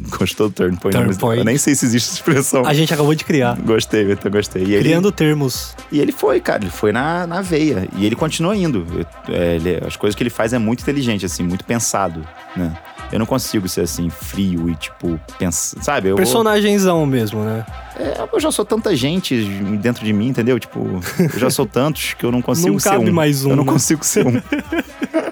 [0.09, 0.97] Gostou do turn point?
[0.97, 1.39] Turn point.
[1.39, 2.65] Eu nem sei se existe essa expressão.
[2.65, 3.55] A gente acabou de criar.
[3.61, 4.63] Gostei, Vitor, gostei.
[4.63, 5.75] E ele- Criando termos.
[5.91, 7.87] e ele foi, cara, ele foi na, na veia.
[7.95, 8.85] E ele continua indo.
[9.29, 12.25] É, ele- as coisas que ele faz é muito inteligente, assim, muito pensado,
[12.55, 12.75] né?
[13.11, 15.79] Eu não consigo ser assim, frio e, tipo, pensar.
[15.83, 16.09] Sabe?
[16.09, 17.63] Eu, Personagemzão mesmo, né?
[17.99, 19.43] é, eu já sou tanta gente
[19.79, 20.59] dentro de mim, entendeu?
[20.59, 23.13] Tipo, eu já sou tantos que eu não consigo Não ser cabe um.
[23.13, 23.71] mais um, Eu não né?
[23.71, 24.41] consigo ser um.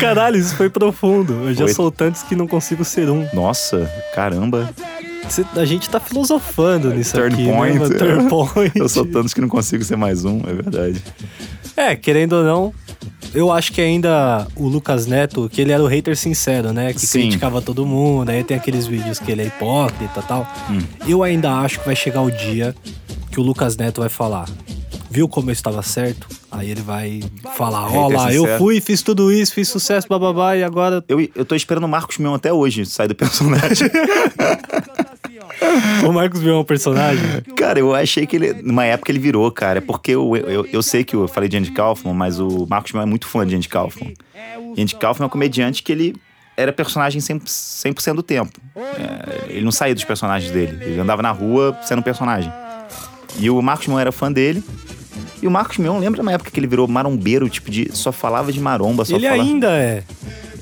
[0.00, 1.32] Caralho, isso foi profundo.
[1.48, 1.74] Eu já Foi.
[1.74, 3.26] sou tantos que não consigo ser um.
[3.32, 4.70] Nossa, caramba.
[5.28, 7.78] Cê- A gente tá filosofando nisso Turn aqui, point.
[7.78, 7.98] né?
[7.98, 8.72] Turn point.
[8.74, 11.02] Eu sou tantos que não consigo ser mais um, é verdade.
[11.76, 12.74] É, querendo ou não,
[13.32, 16.92] eu acho que ainda o Lucas Neto, que ele era o hater sincero, né?
[16.92, 17.20] Que Sim.
[17.20, 20.46] criticava todo mundo, aí tem aqueles vídeos que ele é hipócrita e tal.
[20.68, 20.80] Hum.
[21.06, 22.74] Eu ainda acho que vai chegar o dia
[23.30, 24.46] que o Lucas Neto vai falar.
[25.10, 26.28] Viu como eu estava certo?
[26.50, 27.20] Aí ele vai
[27.56, 31.44] falar, ó lá, eu fui, fiz tudo isso, fiz sucesso, bababá, e agora Eu, eu
[31.44, 33.88] tô esperando o Marcos Mion até hoje sair do personagem.
[36.06, 37.24] o Marcos viu um personagem.
[37.56, 38.52] Cara, eu achei que ele.
[38.62, 39.82] Numa época ele virou, cara.
[39.82, 43.02] Porque eu, eu, eu sei que eu falei de Andy Kaufman, mas o Marcos Mion
[43.02, 44.14] é muito fã de Andy Kaufman.
[44.76, 46.14] E Andy Kaufman é um comediante que ele
[46.56, 48.60] era personagem 100%, 100 do tempo.
[48.76, 50.78] É, ele não saía dos personagens dele.
[50.84, 52.52] Ele andava na rua sendo um personagem.
[53.38, 54.62] E o Marcos Mion era fã dele.
[55.42, 58.52] E o Marcos Mion, lembra na época que ele virou marombeiro, tipo, de só falava
[58.52, 59.42] de maromba, só ele falava.
[59.48, 60.02] ainda é.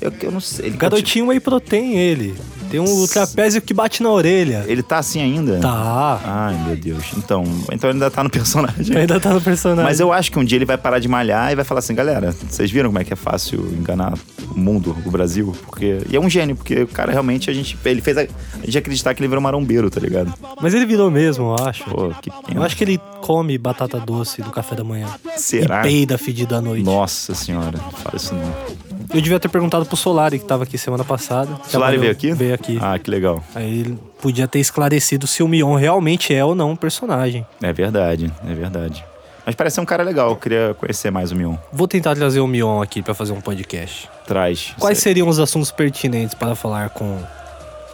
[0.01, 0.67] Eu, eu não sei.
[0.67, 2.35] Ele, Garotinho whey protein, ele.
[2.69, 4.63] Tem um trapézio que bate na orelha.
[4.67, 5.59] ele tá assim ainda?
[5.59, 6.21] Tá.
[6.23, 7.03] Ai, meu Deus.
[7.17, 8.95] Então, então ele ainda tá no personagem.
[8.95, 9.83] Ainda tá no personagem.
[9.83, 11.95] Mas eu acho que um dia ele vai parar de malhar e vai falar assim,
[11.95, 14.13] galera, vocês viram como é que é fácil enganar
[14.55, 15.55] o mundo, o Brasil?
[15.65, 15.99] Porque.
[16.09, 17.77] E é um gênio, porque o cara realmente a gente.
[17.83, 20.33] Ele fez a, a gente acreditar que ele virou marombeiro, tá ligado?
[20.61, 21.83] Mas ele virou mesmo, eu acho.
[21.85, 22.65] Pô, que Eu pena.
[22.65, 25.07] acho que ele come batata doce do café da manhã.
[25.35, 25.79] Será?
[25.79, 26.83] E peida fedido à noite.
[26.83, 28.88] Nossa senhora, não fala isso não.
[29.13, 31.49] Eu devia ter perguntado pro Solari, que tava aqui semana passada.
[31.67, 32.31] Solari veio aqui?
[32.33, 32.77] Veio aqui.
[32.81, 33.43] Ah, que legal.
[33.55, 37.45] Aí ele podia ter esclarecido se o Mion realmente é ou não um personagem.
[37.61, 39.03] É verdade, é verdade.
[39.45, 41.55] Mas parece ser um cara legal, eu queria conhecer mais o Mion.
[41.71, 44.09] Vou tentar trazer o Mion aqui pra fazer um podcast.
[44.27, 44.75] Traz.
[44.77, 45.11] Quais Sei.
[45.11, 47.17] seriam os assuntos pertinentes para falar com,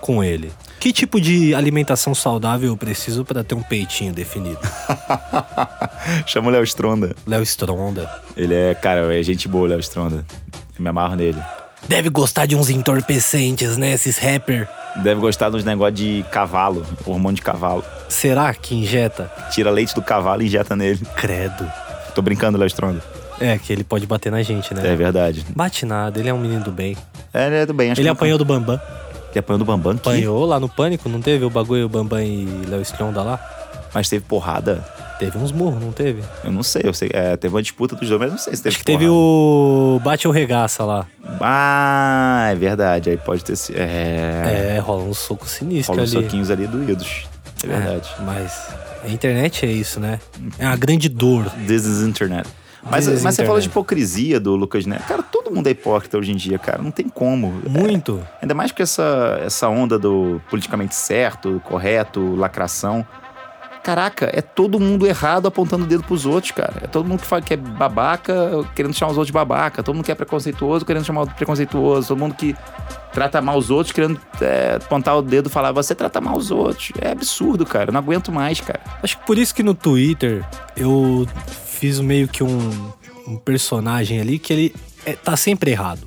[0.01, 0.51] com ele?
[0.79, 4.59] Que tipo de alimentação saudável eu preciso para ter um peitinho definido?
[6.27, 7.15] Chama o Léo Stronda.
[7.25, 8.09] Léo Stronda.
[8.35, 10.25] Ele é, cara, é gente boa, Léo Stronda.
[10.77, 11.41] Eu me amarro nele.
[11.87, 13.93] Deve gostar de uns entorpecentes, né?
[13.93, 14.67] Esses rapper.
[14.97, 17.83] Deve gostar dos negócios de cavalo, hormônio de cavalo.
[18.09, 19.31] Será que injeta?
[19.51, 20.99] Tira leite do cavalo e injeta nele.
[21.15, 21.71] Credo.
[22.15, 23.03] Tô brincando, Léo Stronda.
[23.39, 24.81] É, que ele pode bater na gente, né?
[24.85, 25.45] É verdade.
[25.53, 26.95] Bate nada, ele é um menino do bem.
[27.33, 27.91] É, ele é do bem.
[27.91, 28.79] Acho Ele apanhou do Bambam.
[29.31, 32.45] Ele apanhou do Bambam Apanhou lá no Pânico, não teve o bagulho, o Bambam e
[32.69, 33.37] Léo Stronda lá?
[33.95, 34.83] mas teve porrada.
[35.19, 36.21] Teve uns murros, não teve?
[36.43, 37.09] Eu não sei, eu sei.
[37.13, 39.13] é, teve uma disputa dos dois, mas não sei se teve Acho que teve porrada.
[39.15, 41.07] o Bate ou Regaça lá.
[41.39, 43.09] Ah, é verdade.
[43.09, 43.77] Aí pode ter sido.
[43.77, 44.75] É.
[44.75, 46.23] É, rola uns socos sinistros Rola uns ali.
[46.25, 47.27] soquinhos ali doídos.
[47.63, 48.09] É verdade.
[48.19, 48.69] É, mas
[49.03, 50.19] a internet é isso, né?
[50.59, 51.45] É uma grande dor.
[51.65, 52.47] This is internet.
[52.87, 55.07] Mas, mas você falou de hipocrisia do Lucas Neto.
[55.07, 56.81] Cara, todo mundo é hipócrita hoje em dia, cara.
[56.81, 57.51] Não tem como.
[57.67, 58.21] Muito.
[58.35, 63.05] É, ainda mais com essa, essa onda do politicamente certo, correto, lacração.
[63.85, 66.73] Caraca, é todo mundo errado apontando o dedo pros outros, cara.
[66.81, 68.33] É todo mundo que fala que é babaca,
[68.75, 69.83] querendo chamar os outros de babaca.
[69.83, 72.07] Todo mundo que é preconceituoso, querendo chamar o preconceituoso.
[72.07, 72.55] Todo mundo que
[73.13, 76.49] trata mal os outros, querendo é, apontar o dedo e falar, você trata mal os
[76.49, 76.93] outros.
[76.99, 77.89] É absurdo, cara.
[77.91, 78.79] Eu não aguento mais, cara.
[79.03, 80.43] Acho que por isso que no Twitter
[80.75, 81.27] eu
[81.67, 82.91] fiz meio que um,
[83.27, 84.75] um personagem ali que ele
[85.05, 86.01] é- tá sempre errado.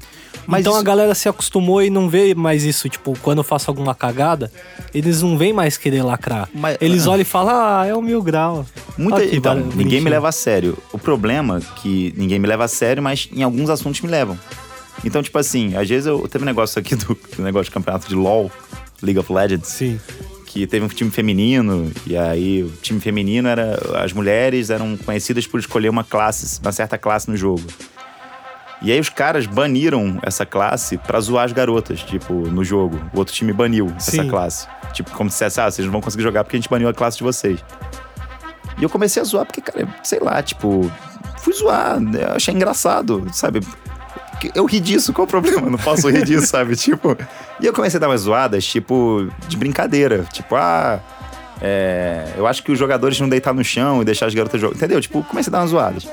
[0.51, 2.89] Mas então isso- a galera se acostumou e não vê mais isso.
[2.89, 4.51] Tipo, quando eu faço alguma cagada,
[4.95, 6.49] eles não vêm mais querer lacrar.
[6.55, 8.65] Mas- eles olham e falam, ah, é o mil grau.
[8.97, 10.77] Muita, Ó que então, ninguém me leva a sério.
[10.93, 14.39] O problema é que ninguém me leva a sério, mas em alguns assuntos me levam.
[15.05, 18.09] Então, tipo assim, às vezes eu teve um negócio aqui do, do negócio de campeonato
[18.09, 18.51] de LoL,
[19.03, 20.01] League of Legends, Sim.
[20.47, 23.79] que teve um time feminino, e aí o time feminino era.
[24.03, 27.63] As mulheres eram conhecidas por escolher uma classe, uma certa classe no jogo.
[28.81, 33.01] E aí os caras baniram essa classe pra zoar as garotas, tipo, no jogo.
[33.13, 34.29] O outro time baniu essa Sim.
[34.29, 34.69] classe.
[34.93, 36.95] Tipo, como se dissesse, ah, vocês não vão conseguir jogar porque a gente baniu a
[36.95, 37.63] classe de vocês.
[38.79, 40.91] E eu comecei a zoar porque, cara, sei lá, tipo,
[41.39, 42.23] fui zoar, né?
[42.23, 43.61] Eu achei engraçado, sabe?
[44.55, 45.69] Eu ri disso, qual o problema?
[45.69, 46.77] Não posso rir disso, sabe?
[46.77, 47.17] Tipo.
[47.61, 50.25] E eu comecei a dar umas zoadas, tipo, de brincadeira.
[50.33, 51.01] Tipo, ah.
[51.61, 54.77] é, eu acho que os jogadores não deitar no chão e deixar as garotas jogar.
[54.77, 55.01] Entendeu?
[55.01, 56.07] Tipo, comecei a dar umas zoadas.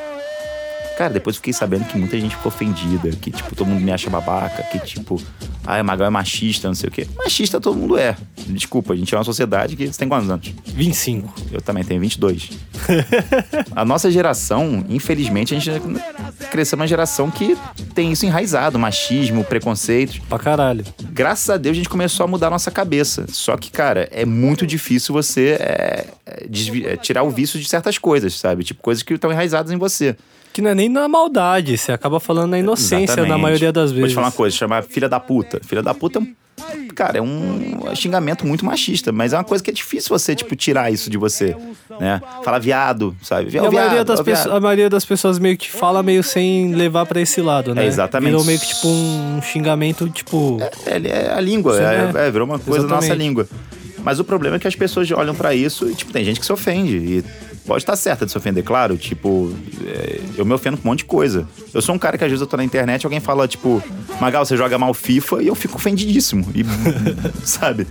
[0.98, 4.10] Cara, depois fiquei sabendo que muita gente ficou ofendida, que, tipo, todo mundo me acha
[4.10, 5.22] babaca, que, tipo,
[5.66, 7.08] ah, Magal é machista, não sei o quê.
[7.18, 8.16] Machista todo mundo é.
[8.48, 9.88] Desculpa, a gente é uma sociedade que.
[9.88, 10.54] Você tem quantos anos?
[10.66, 11.34] 25.
[11.52, 12.52] Eu também tenho 22.
[13.76, 15.82] a nossa geração, infelizmente, a gente
[16.52, 17.58] cresceu uma geração que
[17.96, 20.20] tem isso enraizado, machismo, preconceitos.
[20.20, 20.86] Pra caralho.
[21.12, 23.26] Graças a Deus a gente começou a mudar a nossa cabeça.
[23.30, 26.46] Só que, cara, é muito difícil você é, é,
[26.91, 28.64] é, tirar o vício de certas coisas, sabe?
[28.64, 30.16] Tipo, coisas que estão enraizadas em você.
[30.56, 33.41] Que não é nem na maldade, você acaba falando na inocência na Exatamente.
[33.41, 33.99] maioria das vezes.
[33.99, 35.60] Vou te falar uma coisa, chamar filha da puta.
[35.62, 36.34] Filha da puta é um.
[36.95, 40.56] Cara, é um xingamento muito machista, mas é uma coisa que é difícil você, tipo,
[40.56, 41.58] tirar isso de você,
[41.99, 42.22] né?
[42.41, 43.53] Falar viado, sabe?
[43.53, 44.38] E a, maioria das viado.
[44.38, 47.84] pessoas, a maioria das pessoas meio que fala meio sem levar pra esse lado, né?
[47.84, 48.30] É, exatamente.
[48.30, 50.58] Virou meio que tipo um xingamento, tipo.
[50.86, 52.28] É, é a língua, é, é.
[52.28, 53.45] é, virou uma coisa da nossa língua.
[54.01, 56.45] Mas o problema é que as pessoas olham pra isso e, tipo, tem gente que
[56.45, 56.95] se ofende.
[56.95, 57.26] E
[57.66, 58.97] pode estar certa de se ofender, claro.
[58.97, 59.53] Tipo,
[59.86, 61.47] é, eu me ofendo com um monte de coisa.
[61.74, 63.82] Eu sou um cara que às vezes eu tô na internet alguém fala, tipo,
[64.20, 66.47] Magal, você joga mal FIFA e eu fico ofendidíssimo.
[66.53, 66.63] E,
[67.45, 67.88] sabe?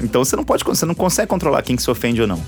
[0.00, 2.42] Então você não pode, você não consegue controlar quem que se ofende ou não.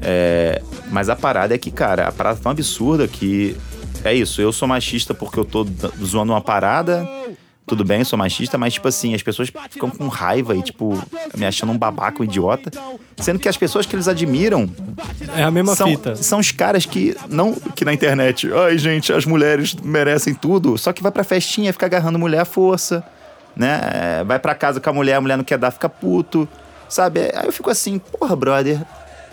[0.00, 3.56] É, mas a parada é que, cara, a parada é tão absurda que
[4.04, 4.40] é isso.
[4.40, 5.66] Eu sou machista porque eu tô
[6.02, 7.08] zoando uma parada.
[7.66, 11.02] Tudo bem, eu sou machista, mas, tipo assim, as pessoas ficam com raiva e, tipo,
[11.34, 12.70] me achando um babaca, um idiota.
[13.16, 14.68] Sendo que as pessoas que eles admiram
[15.34, 16.14] É a mesma são, fita.
[16.16, 20.92] são os caras que, não que na internet, ai, gente, as mulheres merecem tudo, só
[20.92, 23.02] que vai pra festinha, fica agarrando mulher à força,
[23.56, 24.22] né?
[24.26, 26.46] Vai pra casa com a mulher, a mulher não quer dar, fica puto,
[26.86, 27.20] sabe?
[27.34, 28.78] Aí eu fico assim, porra, brother.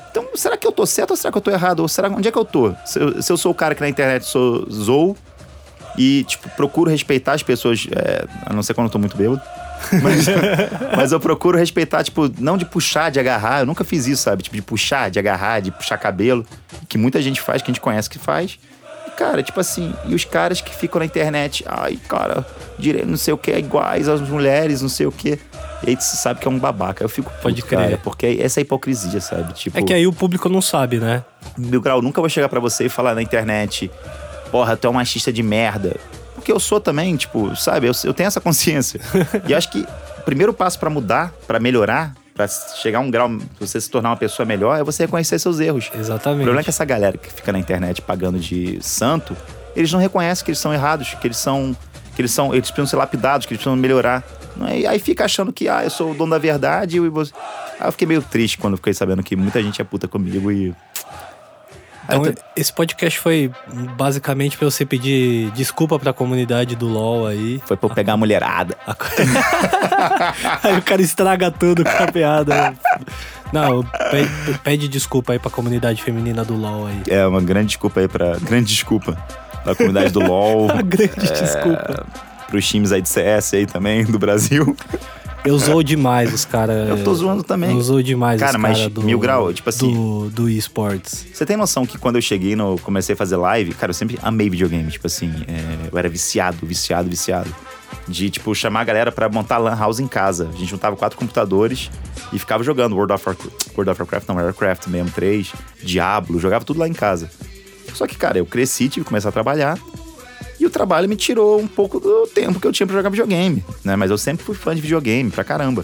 [0.10, 1.80] Então, será que eu tô certo ou será que eu tô errado?
[1.82, 2.74] Ou será onde é que eu tô?
[2.86, 5.18] Se eu, se eu sou o cara que na internet sou zou
[5.98, 9.42] e, tipo, procuro respeitar as pessoas, é, a não ser quando eu tô muito bêbado.
[10.04, 10.28] Mas,
[10.96, 13.62] mas eu procuro respeitar, tipo, não de puxar, de agarrar.
[13.62, 14.44] Eu nunca fiz isso, sabe?
[14.44, 16.46] Tipo, de puxar, de agarrar, de puxar cabelo.
[16.88, 18.60] Que muita gente faz, que a gente conhece que faz.
[19.08, 22.46] E, cara, tipo assim, e os caras que ficam na internet, ai, cara,
[22.78, 25.40] direito, não sei o que, iguais às mulheres, não sei o que.
[25.82, 27.04] E aí você sabe que é um babaca.
[27.04, 27.80] Eu fico puto, Pode crer.
[27.80, 29.52] cara, porque essa é a hipocrisia, sabe?
[29.54, 31.24] Tipo, É que aí o público não sabe, né?
[31.58, 33.90] Mil Grau, nunca vou chegar pra você e falar na internet,
[34.52, 35.96] porra, tu é um machista de merda.
[36.36, 37.88] Porque eu sou também, tipo, sabe?
[37.88, 39.00] Eu, eu tenho essa consciência.
[39.48, 39.86] e acho que
[40.18, 43.30] o primeiro passo pra mudar, pra melhorar, pra chegar a um grau,
[43.60, 45.90] você se tornar uma pessoa melhor, é você reconhecer seus erros.
[45.94, 46.44] O Exatamente.
[46.44, 49.36] problema é que essa galera que fica na internet pagando de santo,
[49.76, 51.76] eles não reconhecem que eles são errados, que eles são.
[52.16, 52.54] que eles são.
[52.54, 54.24] Eles precisam ser lapidados, que eles precisam melhorar.
[54.68, 54.80] É?
[54.80, 57.32] E aí fica achando que, ah, eu sou o dono da verdade e você.
[57.80, 60.74] Aí eu fiquei meio triste quando fiquei sabendo que muita gente é puta comigo e.
[62.14, 63.52] Então, eu tô- esse podcast foi
[63.98, 67.62] basicamente pra você pedir desculpa pra comunidade do LoL aí.
[67.66, 68.78] Foi pra eu pegar a mulherada.
[68.86, 68.96] A
[70.64, 72.74] aí o cara estraga tudo com a piada.
[73.54, 77.02] Não, pede, pede desculpa aí pra comunidade feminina do LoL aí.
[77.10, 78.38] É uma grande desculpa aí pra.
[78.38, 79.18] Grande desculpa
[79.66, 80.66] da comunidade do LOL.
[80.72, 81.32] Uma grande É.
[81.42, 82.06] desculpa.
[82.48, 84.76] pros times aí de CS aí também, do Brasil.
[85.44, 86.88] Eu zoo demais os caras.
[86.88, 87.72] Eu tô zoando também.
[87.72, 89.02] Eu zoo demais Cara, os mas caras do...
[89.02, 91.26] mil grau, tipo assim- Do, do esportes.
[91.34, 92.78] Você tem noção que quando eu cheguei no.
[92.80, 94.90] Comecei a fazer live, cara, eu sempre amei videogame.
[94.92, 97.54] Tipo assim, é, eu era viciado, viciado, viciado.
[98.08, 100.50] De, tipo, chamar a galera pra montar Lan House em casa.
[100.54, 101.90] A gente juntava quatro computadores
[102.32, 103.52] e ficava jogando World of Warcraft.
[103.76, 105.52] World of Warcraft, não, Warcraft mesmo, 3,
[105.84, 107.30] Diablo, jogava tudo lá em casa.
[107.94, 109.78] Só que, cara, eu cresci, tive que começar a trabalhar.
[110.62, 113.66] E o trabalho me tirou um pouco do tempo que eu tinha pra jogar videogame,
[113.84, 113.96] né?
[113.96, 115.84] Mas eu sempre fui fã de videogame, pra caramba.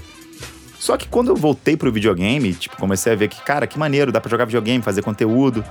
[0.80, 4.12] Só que quando eu voltei pro videogame, tipo, comecei a ver que, cara, que maneiro,
[4.12, 5.66] dá pra jogar videogame, fazer conteúdo.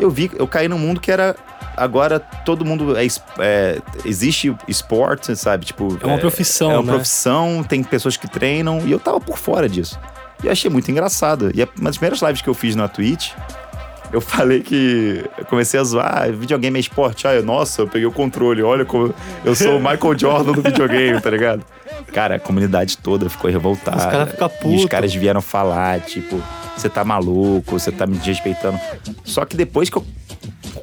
[0.00, 1.36] Eu vi, eu caí num mundo que era.
[1.76, 3.06] Agora todo mundo é,
[3.38, 5.64] é, existe esporte, sabe?
[5.66, 6.92] Tipo, É uma profissão, É uma né?
[6.94, 9.96] profissão, tem pessoas que treinam, e eu tava por fora disso.
[10.42, 11.52] E eu achei muito engraçado.
[11.54, 13.30] E uma das primeiras lives que eu fiz na Twitch,
[14.12, 15.24] eu falei que.
[15.38, 17.26] Eu comecei a zoar, ah, videogame é esporte.
[17.26, 19.14] Ah, eu- nossa, eu peguei o controle, olha como.
[19.44, 21.64] Eu sou o Michael Jordan do videogame, tá ligado?
[22.12, 23.96] Cara, a comunidade toda ficou revoltada.
[23.96, 24.84] Os caras ficam E os putos.
[24.86, 26.42] caras vieram falar, tipo,
[26.76, 28.78] você tá maluco, você tá me desrespeitando.
[29.24, 30.04] Só que depois que eu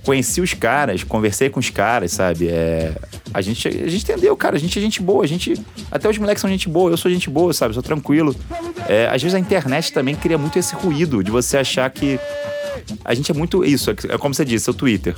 [0.03, 2.47] conheci os caras, conversei com os caras, sabe?
[2.47, 2.93] É,
[3.33, 4.55] a, gente, a gente entendeu, cara.
[4.55, 5.23] A gente é gente boa.
[5.23, 5.53] A gente.
[5.91, 7.73] Até os moleques são gente boa, eu sou gente boa, sabe?
[7.73, 8.35] Sou tranquilo.
[8.87, 12.19] É, às vezes a internet também cria muito esse ruído de você achar que.
[13.03, 15.15] A gente é muito isso, é como você disse, seu Twitter.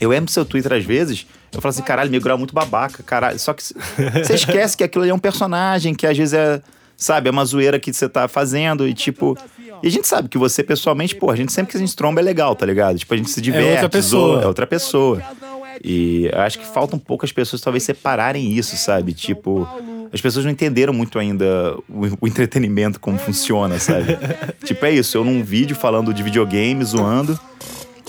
[0.00, 2.54] Eu entro no seu Twitter às vezes, eu falo assim, caralho, meu grau é muito
[2.54, 3.38] babaca, caralho.
[3.38, 6.60] Só que você esquece que aquilo ali é um personagem, que às vezes é,
[6.96, 9.36] sabe, é uma zoeira que você tá fazendo e tipo.
[9.82, 12.20] E a gente sabe que você pessoalmente, pô, a gente sempre que a gente tromba
[12.20, 12.98] é legal, tá ligado?
[12.98, 14.34] Tipo, a gente se diverte, outra pessoa.
[14.34, 15.22] zoa, é outra pessoa.
[15.84, 19.12] E acho que falta um pouco as pessoas talvez separarem isso, sabe?
[19.12, 19.68] Tipo,
[20.12, 24.18] as pessoas não entenderam muito ainda o, o entretenimento, como funciona, sabe?
[24.64, 27.38] tipo, é isso, eu num vídeo falando de videogame, zoando.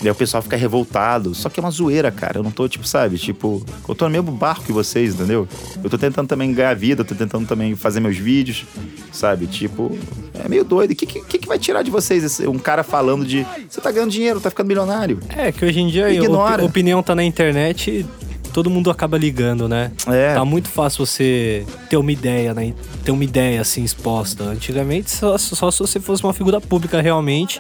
[0.02, 1.34] Daí o pessoal fica revoltado.
[1.34, 2.38] Só que é uma zoeira, cara.
[2.38, 3.18] Eu não tô, tipo, sabe?
[3.18, 5.48] Tipo, eu tô no mesmo barco que vocês, entendeu?
[5.84, 8.66] Eu tô tentando também ganhar vida, tô tentando também fazer meus vídeos,
[9.12, 9.48] sabe?
[9.48, 9.98] Tipo,
[10.44, 10.92] é meio doido.
[10.92, 13.46] O que, que, que vai tirar de vocês esse- um cara falando de.
[13.70, 15.20] Você tá ganhando dinheiro, tá ficando milionário?
[15.36, 16.62] É, que hoje em dia Ignora.
[16.62, 18.06] a opinião tá na internet e
[18.54, 19.92] todo mundo acaba ligando, né?
[20.08, 20.34] É.
[20.34, 22.74] Tá muito fácil você ter uma ideia, né?
[23.04, 24.44] Ter uma ideia assim exposta.
[24.44, 27.60] Antigamente, só, só se você fosse uma figura pública realmente,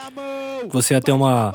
[0.71, 1.53] você ia ter uma,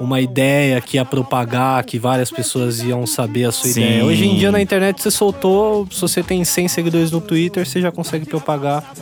[0.00, 3.82] uma ideia que ia propagar, que várias pessoas iam saber a sua Sim.
[3.82, 4.04] ideia.
[4.04, 7.80] Hoje em dia na internet você soltou, se você tem 100 seguidores no Twitter, você
[7.80, 8.92] já consegue propagar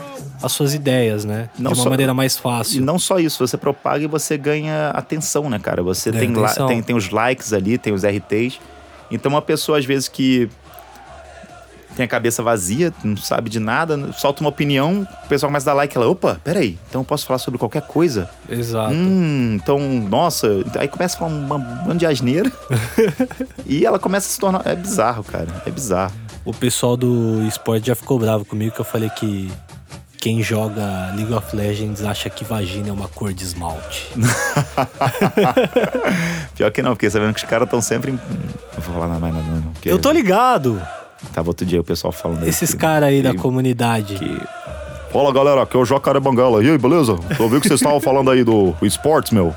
[0.41, 1.49] as suas ideias, né?
[1.57, 2.81] Não De uma só- maneira mais E fácil.
[2.83, 5.81] não só isso, você propaga e você ganha atenção, né, cara?
[5.83, 8.59] Você Ganha tem, la- tem, tem os likes ali, tem os RTs.
[9.11, 10.47] Então, uma pessoa, às vezes, que
[11.95, 15.73] tem a cabeça vazia, não sabe de nada, solta uma opinião, o pessoal começa a
[15.73, 18.29] dar like, ela, opa, peraí, então eu posso falar sobre qualquer coisa?
[18.47, 18.93] Exato.
[18.93, 22.49] Hum, então, nossa, aí começa a falar um monte de asneira
[23.65, 24.61] e ela começa a se tornar.
[24.65, 26.13] É bizarro, cara, é bizarro.
[26.45, 29.51] O pessoal do esporte já ficou bravo comigo que eu falei que
[30.19, 34.07] quem joga League of Legends acha que vagina é uma cor de esmalte.
[36.55, 38.11] Pior que não, porque sabendo que os caras estão sempre.
[38.11, 39.61] em- Não vou falar nada mais nada, não.
[39.73, 40.81] porque Eu tô ligado.
[41.33, 44.15] Tava outro dia o pessoal falando Esses caras aí da que- comunidade.
[44.15, 44.41] que-
[45.11, 46.63] Fala galera, aqui é o Jacaré Banguela.
[46.63, 47.13] E aí, beleza?
[47.39, 49.53] Eu vi que vocês estavam falando aí do esportes, meu.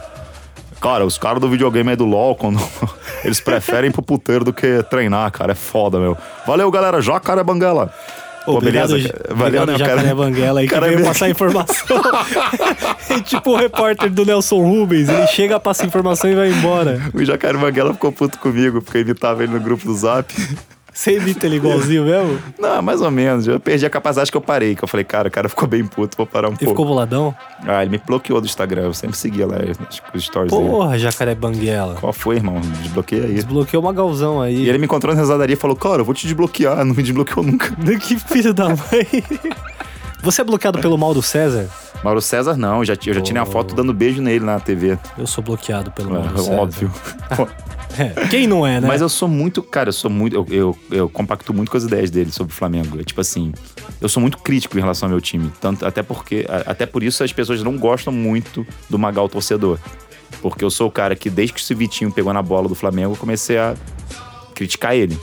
[0.80, 2.58] Cara, os caras do videogame aí do LoL, quando
[3.22, 5.52] eles preferem ir pro puteiro do que treinar, cara.
[5.52, 6.16] É foda, meu.
[6.46, 7.00] Valeu, galera.
[7.02, 7.42] Jacaré
[8.44, 9.14] Pô, Obrigado, beleza?
[9.28, 10.14] Valeu, obrigado né, Jacaré cara?
[10.14, 11.76] Banguela aí que cara veio veio- passar informação.
[13.08, 17.00] É tipo o repórter do Nelson Rubens, ele chega, passa informação e vai embora.
[17.14, 20.32] O Jacaré Banguela ficou puto comigo, porque eu imitava ele no grupo do Zap.
[20.92, 22.38] Você imita ele igualzinho mesmo?
[22.60, 23.48] Não, mais ou menos.
[23.48, 24.74] Eu perdi a capacidade que eu parei.
[24.74, 26.72] Que eu falei, cara, o cara ficou bem puto, vou parar um Ele pouco.
[26.74, 27.34] ficou boladão?
[27.66, 28.82] Ah, ele me bloqueou do Instagram.
[28.82, 29.56] Eu sempre seguia lá
[29.88, 30.68] os- os stories dele.
[30.68, 31.94] Porra, Jacaré Banguela.
[31.98, 32.60] Qual foi, irmão?
[32.82, 33.34] Desbloqueia aí.
[33.34, 34.54] Desbloqueou uma galzão aí.
[34.64, 36.76] E ele me encontrou na risadaria e falou, cara, eu vou te desbloquear.
[36.84, 37.72] Não me desbloqueou nunca.
[37.98, 38.76] Que filho da mãe.
[40.22, 41.68] Você é bloqueado pelo mal do César?
[42.04, 42.78] Mauro César, não.
[42.78, 44.98] Eu já, eu já tirei uma foto dando beijo nele na TV.
[45.16, 46.52] Eu sou bloqueado pelo É, mal do César.
[46.60, 46.92] óbvio.
[47.98, 48.88] É, Quem não é, né?
[48.88, 50.34] Mas eu sou muito, cara, eu sou muito.
[50.34, 53.00] Eu, eu, eu compacto muito com as ideias dele sobre o Flamengo.
[53.00, 53.52] É tipo assim,
[54.00, 55.50] eu sou muito crítico em relação ao meu time.
[55.60, 56.46] Tanto, até porque.
[56.66, 59.78] Até por isso as pessoas não gostam muito do Magal torcedor.
[60.40, 63.12] Porque eu sou o cara que, desde que esse Vitinho pegou na bola do Flamengo,
[63.12, 63.74] eu comecei a
[64.54, 65.18] criticar ele.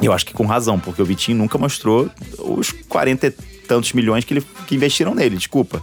[0.00, 3.30] Eu acho que com razão, porque o Vitinho nunca mostrou os 40 e
[3.66, 5.82] tantos milhões que, ele, que investiram nele, desculpa.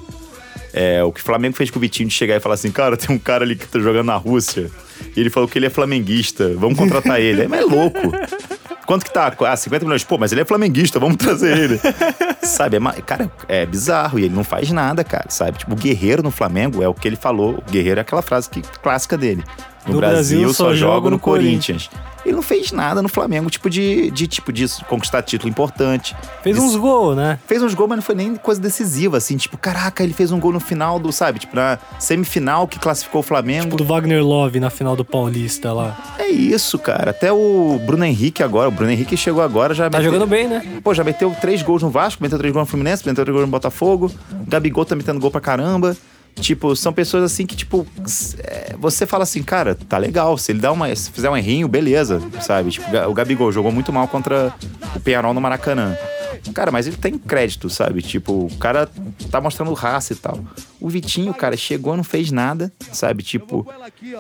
[0.74, 2.98] É, o que o Flamengo fez com o Vitinho de chegar e falar assim, cara,
[2.98, 4.72] tem um cara ali que tá jogando na Rússia
[5.16, 7.44] e ele falou que ele é flamenguista, vamos contratar ele.
[7.44, 8.12] É, mas é louco.
[8.86, 9.34] Quanto que tá?
[9.48, 10.04] Ah, 50 milhões.
[10.04, 11.80] Pô, mas ele é flamenguista, vamos trazer ele.
[12.42, 15.60] sabe, é, cara, é bizarro e ele não faz nada, cara, sabe?
[15.60, 17.64] Tipo, o guerreiro no Flamengo é o que ele falou.
[17.66, 19.44] O guerreiro é aquela frase que, clássica dele.
[19.86, 21.90] No, No Brasil, Brasil, só, jogo no Corinthians.
[22.26, 26.16] Ele não fez nada no Flamengo, tipo de, de tipo disso, conquistar título importante.
[26.42, 27.38] Fez uns gols, né?
[27.48, 30.40] Fez uns gols, mas não foi nem coisa decisiva, assim, tipo, caraca, ele fez um
[30.40, 33.64] gol no final do, sabe, tipo, na semifinal que classificou o Flamengo.
[33.72, 35.98] Tipo do Wagner Love na final do Paulista lá.
[36.20, 37.12] É isso, cara.
[37.12, 40.48] Até o Bruno Henrique agora, o Bruno Henrique chegou agora, já Tá meteu- jogando bem,
[40.48, 40.80] né?
[40.84, 43.46] Pô, já meteu três gols no Vasco, meteu três gols no Fluminense, meteu três gols
[43.46, 44.12] no Botafogo.
[44.32, 45.96] O Gabigol tá metendo gol pra caramba.
[46.36, 47.86] Tipo, são pessoas assim que, tipo,
[48.40, 50.38] é, você fala assim, cara, tá legal.
[50.38, 50.94] Se ele dá uma.
[50.96, 52.72] Se fizer um errinho, beleza, sabe?
[52.72, 54.54] Tipo, o Gabigol jogou muito mal contra
[54.96, 55.96] o Penharol no Maracanã.
[56.54, 58.02] Cara, mas ele tem crédito, sabe?
[58.02, 58.90] Tipo, o cara
[59.32, 60.40] tá mostrando raça e tal.
[60.80, 63.24] O Vitinho, cara, chegou, não fez nada, sabe?
[63.24, 63.66] Tipo,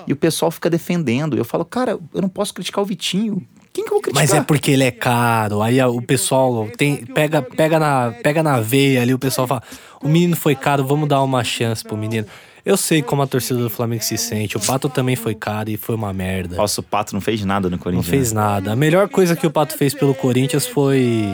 [0.07, 1.35] e o pessoal fica defendendo.
[1.35, 3.45] Eu falo, cara, eu não posso criticar o Vitinho.
[3.83, 4.23] Quem que eu vou criticar?
[4.23, 5.61] Mas é porque ele é caro.
[5.61, 9.61] Aí o pessoal tem, pega, pega, na, pega na veia ali, o pessoal fala:
[10.01, 12.25] o menino foi caro, vamos dar uma chance pro menino.
[12.65, 14.55] Eu sei como a torcida do Flamengo se sente.
[14.55, 16.55] O Pato também foi caro e foi uma merda.
[16.55, 18.07] Nossa, o Pato não fez nada no Não Corinthians.
[18.09, 18.71] fez nada.
[18.71, 21.27] A melhor coisa que o Pato fez pelo Corinthians foi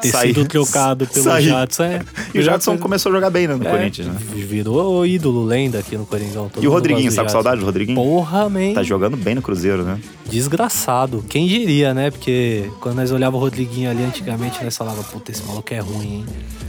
[0.00, 0.34] ter Sair.
[0.34, 1.44] sido trocado pelo Sair.
[1.48, 1.84] Jadson.
[1.84, 2.02] É.
[2.34, 4.16] E o Jadson começou a jogar bem né, no coisa- Corinthians, né?
[4.32, 6.50] é, Virou ídolo, lenda aqui no Corinthians.
[6.60, 7.96] E o Rodriguinho, sabe saudade do Rodriguinho?
[7.96, 8.74] Porra, man.
[8.74, 9.98] Tá jogando bem no Cruzeiro, né?
[10.28, 11.24] Desgraçado.
[11.28, 12.10] Quem diria, né?
[12.10, 16.14] Porque quando nós olhávamos o Rodriguinho ali antigamente, nós falava, puta, esse maluco é ruim,
[16.14, 16.24] hein?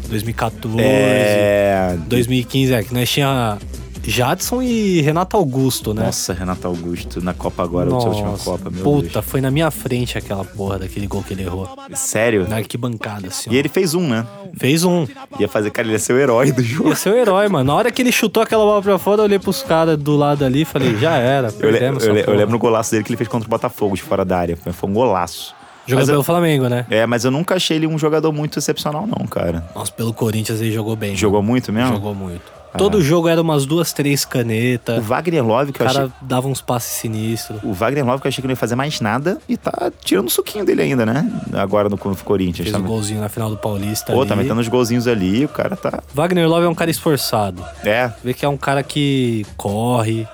[0.09, 1.97] 2014, É.
[2.07, 3.57] 2015, é que nós tinha
[4.03, 6.05] Jadson e Renato Augusto, né?
[6.05, 10.17] Nossa, Renato Augusto na Copa agora, a última Copa, meu puta, foi na minha frente
[10.17, 11.69] aquela porra daquele gol que ele errou.
[11.87, 11.99] Deus.
[11.99, 12.47] Sério?
[12.47, 13.49] Na arquibancada, assim.
[13.49, 13.53] ó.
[13.53, 14.25] E ele fez um, né?
[14.57, 15.05] Fez um.
[15.39, 16.89] Ia fazer, cara, ele ia ser o herói do jogo.
[16.89, 17.65] Ia ser o herói, mano.
[17.65, 20.43] Na hora que ele chutou aquela bola pra fora, eu olhei pros caras do lado
[20.43, 23.03] ali e falei, já era, Eu, le- perdemos eu, le- eu lembro no golaço dele
[23.03, 24.57] que ele fez contra o Botafogo, de fora da área.
[24.57, 25.53] Foi- um golaço.
[25.87, 26.85] Eu- pelo Flamengo, né?
[26.89, 29.65] É, mas eu nunca achei ele um jogador muito excepcional, não, cara.
[29.75, 31.15] Nossa, pelo Corinthians ele jogou bem.
[31.15, 31.93] Jogou muito mesmo?
[31.93, 32.61] Jogou muito.
[32.78, 35.03] Todo jogo era umas duas, três O canetas.
[35.05, 36.13] Wagner Love, que O eu cara achei.
[36.22, 37.59] dava uns passes sinistros.
[37.63, 40.28] O Wagner Love, que eu achei que não ia fazer mais nada e tá tirando
[40.28, 41.30] o suquinho dele ainda, né?
[41.53, 42.69] Agora no, no Corinthians.
[42.69, 44.13] Fez Tá, um golzinho na final do Paulista.
[44.13, 44.30] Pô, ali.
[44.30, 46.01] tá metendo uns golzinhos ali, o cara tá.
[46.13, 47.63] Wagner Love é um cara esforçado.
[47.84, 50.28] É, Vê que é um cara que corre,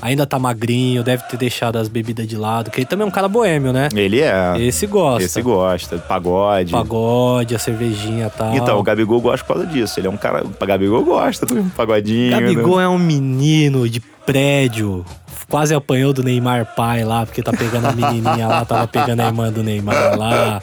[0.00, 3.10] ainda tá magrinho, deve ter deixado as bebidas de lado, que ele também é um
[3.10, 3.88] cara boêmio, né?
[3.94, 4.54] ele é.
[4.58, 5.24] Esse gosta.
[5.24, 5.98] Esse gosta.
[5.98, 6.72] Pagode.
[6.72, 8.54] Pagode, a cervejinha e tal.
[8.54, 10.00] Então, o Gabigol gosta por causa disso.
[10.00, 10.44] Ele é um cara.
[10.44, 12.30] O Gabigol gosta do pagodinho.
[12.30, 12.84] Gabigol né?
[12.84, 15.04] é um menino de prédio.
[15.48, 19.26] Quase apanhou do Neymar pai lá, porque tá pegando a menininha lá, tava pegando a
[19.26, 20.62] irmã do Neymar lá.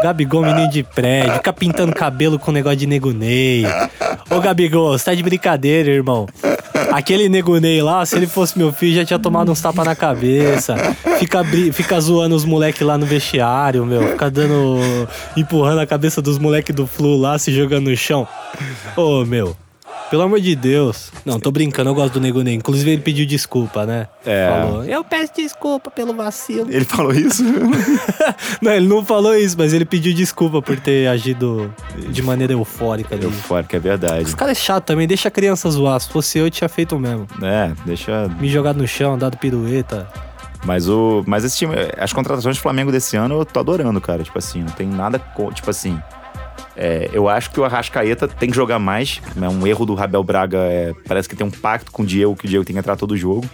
[0.00, 3.64] Gabigol, menino de prédio, fica pintando cabelo com negócio de nego Ney.
[4.30, 6.26] Ô Gabigol, você tá de brincadeira, irmão.
[6.92, 9.96] Aquele nego Ney lá, se ele fosse meu filho, já tinha tomado uns tapas na
[9.96, 10.76] cabeça.
[11.18, 11.42] Fica,
[11.72, 14.10] fica zoando os moleques lá no vestiário, meu.
[14.10, 14.78] Fica dando.
[15.36, 18.26] empurrando a cabeça dos moleques do Flu lá, se jogando no chão.
[18.96, 19.56] Ô, meu.
[20.10, 21.12] Pelo amor de Deus.
[21.24, 22.54] Não, tô brincando, eu gosto do Nego Ney.
[22.54, 24.08] Inclusive, ele pediu desculpa, né?
[24.24, 24.48] É.
[24.48, 26.66] Falou, eu peço desculpa pelo vacilo.
[26.70, 27.44] Ele falou isso?
[28.62, 31.72] não, ele não falou isso, mas ele pediu desculpa por ter agido
[32.10, 33.24] de maneira eufórica ali.
[33.24, 34.22] Eufórico, é verdade.
[34.22, 36.00] Esse cara é chato também, deixa a criança zoar.
[36.00, 37.26] Se fosse eu, eu tinha feito o mesmo.
[37.42, 38.28] É, deixa.
[38.40, 40.08] Me jogado no chão, dado pirueta.
[40.64, 41.22] Mas o.
[41.26, 41.74] Mas esse time.
[41.98, 44.22] As contratações do Flamengo desse ano eu tô adorando, cara.
[44.22, 45.20] Tipo assim, não tem nada.
[45.54, 46.00] Tipo assim.
[46.78, 49.20] É, eu acho que o Arrascaeta tem que jogar mais.
[49.40, 50.58] É um erro do Rabel Braga.
[50.58, 52.96] é, parece que tem um pacto com o Diego, que o Diego tem que entrar
[52.96, 53.44] todo jogo.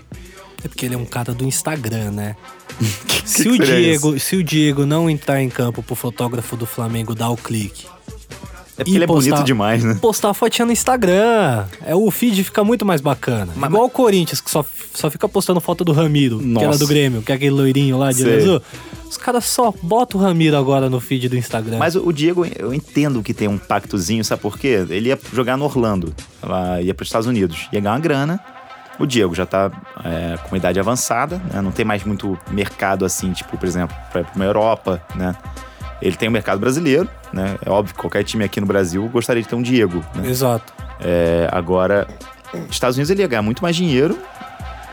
[0.63, 2.37] É porque ele é um cara do Instagram, né?
[3.25, 7.15] se, que o Diego, se o Diego não entrar em campo pro fotógrafo do Flamengo
[7.15, 7.87] dar o clique,
[8.77, 9.95] É porque ele é postar- bonito demais, né?
[10.01, 11.65] postar a fotinha no Instagram.
[11.85, 13.53] É, o feed fica muito mais bacana.
[13.57, 14.65] Igual o Corinthians, que só,
[14.95, 16.79] só fica postando foto do Ramiro, que era Nossa.
[16.79, 18.39] do Grêmio, que é aquele loirinho lá de Sei.
[18.39, 18.63] azul.
[19.15, 21.79] Os caras só botam o Ramiro agora no feed do Instagram.
[21.79, 24.85] Mas o Diego, eu entendo que tem um pactozinho, sabe por quê?
[24.91, 26.13] Ele ia jogar no Orlando,
[26.83, 28.41] ia para os Estados Unidos, ia ganhar uma grana.
[28.99, 29.71] O Diego já tá
[30.05, 31.63] é, com uma idade avançada, né?
[31.63, 35.37] não tem mais muito mercado assim, tipo, por exemplo, para uma Europa, né?
[36.03, 37.57] Ele tem o mercado brasileiro, né?
[37.65, 40.29] É óbvio que qualquer time aqui no Brasil gostaria de ter um Diego, né?
[40.29, 40.73] Exato.
[41.01, 42.09] É, agora,
[42.69, 44.19] Estados Unidos ele ia ganhar muito mais dinheiro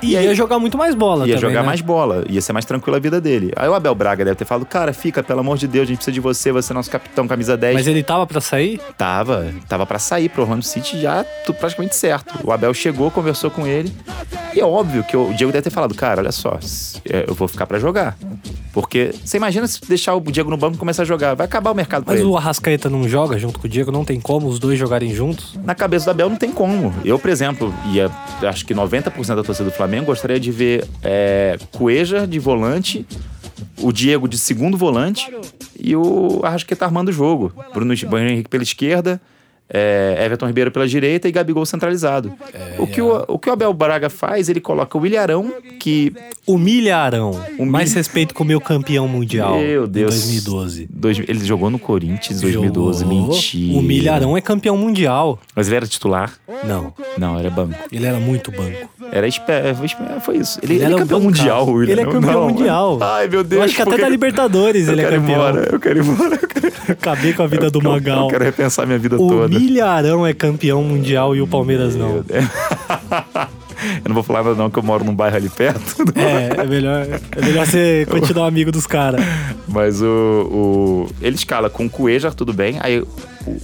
[0.02, 1.68] E ia jogar muito mais bola ia também, jogar né?
[1.68, 3.52] mais bola, ia ser mais tranquila a vida dele.
[3.56, 5.98] Aí o Abel Braga deve ter falado, cara, fica, pelo amor de Deus, a gente
[5.98, 7.76] precisa de você, você é nosso capitão, camisa 10.
[7.76, 8.80] Mas ele tava pra sair?
[8.98, 12.40] Tava, tava para sair pro Orlando City já tudo praticamente certo.
[12.44, 13.92] O Abel chegou, conversou com ele.
[14.54, 16.60] E é óbvio que o Diego deve ter falado, cara, olha só,
[17.10, 18.18] é, eu vou ficar pra jogar.
[18.74, 21.72] Porque você imagina se deixar o Diego no banco e começar a jogar, vai acabar
[21.72, 23.92] o mercado Mas o Arrascaeta não joga junto com o Diego?
[23.92, 25.60] Não tem como os dois jogarem juntos?
[25.64, 26.94] Na cabeça do Abel não tem como.
[27.04, 28.10] Eu, por exemplo, ia,
[28.44, 33.06] acho que 90% da torcida do Flamengo gostaria de ver é, Cueja de volante,
[33.82, 35.30] o Diego de segundo volante
[35.78, 37.52] e o Arrascaeta armando o jogo.
[37.74, 39.20] Bruno, Bruno Henrique pela esquerda,
[39.74, 42.34] é, Everton Ribeiro pela direita e Gabigol centralizado.
[42.78, 46.14] o, que o, o que o Abel Braga faz, ele coloca o Ilharão, que
[46.46, 47.32] Humilharão.
[47.58, 49.58] Humilha- Mais respeito com o meu campeão mundial.
[49.60, 50.16] Meu Deus.
[50.16, 50.88] Em 2012.
[50.92, 53.04] Dois- ele jogou no Corinthians em 2012.
[53.04, 53.28] Jogou.
[53.30, 53.80] Mentira.
[53.80, 55.40] O Milharão é campeão mundial.
[55.56, 56.34] Mas ele era titular?
[56.68, 57.76] Não, Não, era banco.
[57.92, 58.90] ele era muito banco.
[59.12, 59.52] Era espe-
[60.22, 60.60] foi isso.
[60.62, 61.38] Ele, ele era é um campeão bancado.
[61.40, 61.84] mundial, o.
[61.84, 62.98] Ele é campeão Não, mundial.
[63.02, 63.60] Ai, meu Deus.
[63.60, 65.36] Eu acho que até da Libertadores eu ele é quero ir campeão.
[65.50, 66.36] embora, eu quero ir embora.
[66.42, 68.24] Eu quero, Acabei com a vida do eu- Magal.
[68.24, 69.58] Eu quero repensar minha vida O toda.
[69.62, 72.24] Milharão é campeão mundial e o Palmeiras não.
[74.06, 76.04] Eu não vou falar nada não, que eu moro num bairro ali perto.
[76.16, 77.04] É, é melhor,
[77.36, 79.20] é melhor você continuar amigo dos caras.
[79.68, 82.78] Mas o, o- Ele escala com o Cuejar, tudo bem.
[82.80, 83.08] Aí o,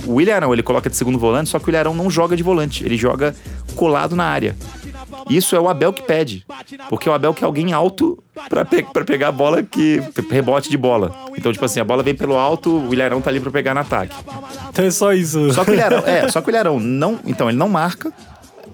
[0.08, 2.84] o Willian ele coloca de segundo volante, só que o Willian não joga de volante.
[2.84, 3.36] Ele joga
[3.76, 4.56] colado na área.
[5.30, 6.45] Isso é o Abel que pede.
[6.89, 10.01] Porque o Abel quer alguém alto pra, pe pegar a bola que.
[10.30, 11.13] rebote de bola.
[11.38, 13.82] Então, tipo assim, a bola vem pelo alto, o Ilharão tá ali pra pegar no
[13.82, 14.15] ataque.
[14.69, 15.51] Então é só isso.
[15.53, 17.19] Só que o Ilharão, é, só que o Ilharão não.
[17.25, 18.11] Então, ele não marca.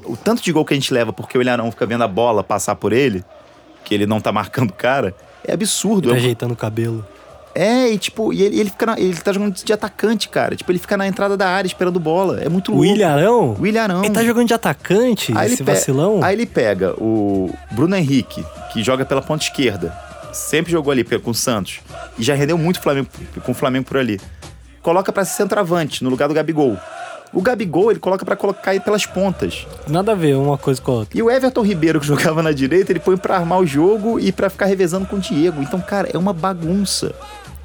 [0.05, 2.43] O tanto de gol que a gente leva porque o Ilharão fica vendo a bola
[2.43, 3.23] passar por ele,
[3.85, 6.09] que ele não tá marcando o cara, é absurdo.
[6.09, 7.05] Tá É ajeitando o cabelo.
[7.55, 10.55] É, e tipo, e ele, ele fica na- ele tá jogando de atacante, cara.
[10.55, 12.41] Tipo, ele fica na entrada da área esperando bola.
[12.41, 12.87] É muito O louco.
[12.89, 13.55] Ilharão?
[13.59, 14.03] O Ilharão.
[14.03, 16.23] Ele tá jogando de atacante, Aí ele, esse pe- vacilão?
[16.23, 19.93] aí ele pega o Bruno Henrique, que joga pela ponta esquerda.
[20.31, 21.79] Sempre jogou ali com o Santos.
[22.17, 23.07] E já rendeu muito Flamengo,
[23.45, 24.19] com o Flamengo por ali.
[24.81, 26.75] Coloca pra ser centroavante, no lugar do Gabigol.
[27.31, 29.65] O Gabigol, ele coloca pra colocar aí pelas pontas.
[29.87, 31.17] Nada a ver uma coisa com a outra.
[31.17, 34.31] E o Everton Ribeiro, que jogava na direita, ele põe pra armar o jogo e
[34.31, 35.61] pra ficar revezando com o Diego.
[35.61, 37.13] Então, cara, é uma bagunça.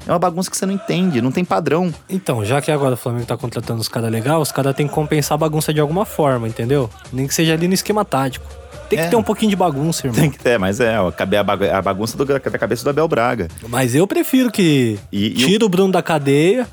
[0.07, 1.93] É uma bagunça que você não entende, não tem padrão.
[2.09, 4.93] Então, já que agora o Flamengo tá contratando os caras legais, os caras têm que
[4.93, 6.89] compensar a bagunça de alguma forma, entendeu?
[7.13, 8.45] Nem que seja ali no esquema tático.
[8.89, 9.07] Tem que É.
[9.09, 10.19] ter um pouquinho de bagunça, irmão.
[10.19, 13.07] Tem que ter, mas é, ó, a bagu- a bagunça do- da cabeça do Abel
[13.07, 13.47] Braga.
[13.67, 16.67] Mas eu prefiro que E- e tira o Bruno da cadeia,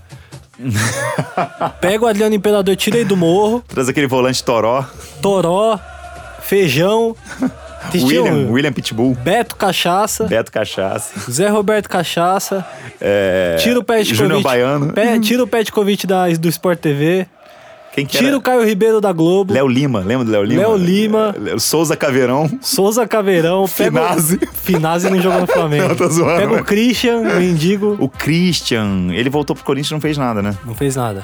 [1.81, 4.85] pega o Adriano Imperador, tira ele do morro, Traz aquele volante toró.
[5.21, 5.79] toró,
[6.41, 7.15] feijão,
[7.95, 9.15] William, William Pitbull.
[9.15, 11.31] Beto Cachaça, Beto Cachaça.
[11.31, 12.65] Zé Roberto Cachaça,
[13.01, 14.15] É, tira o Petkovic.
[14.15, 14.93] Júnior Baiano.
[14.93, 17.27] Pe- tira o Petkovic da, do Sport TV,
[17.95, 18.37] Quem que tira era?
[18.39, 20.61] o Caio Ribeiro da Globo, Léo Lima, lembra do Léo Lima?
[20.63, 21.35] Léo Lima.
[21.39, 22.51] Léo- Souza Caveirão.
[22.61, 24.39] Souza Caveirão, o- Finazzi.
[24.63, 25.89] Finazzi não jogou no Flamengo.
[25.89, 26.61] Não, tô zoando, Pega né?
[26.61, 30.55] o Christian, mendigo, O Christian, ele voltou pro Corinthians e não fez nada, né?
[30.65, 31.23] não fez nada.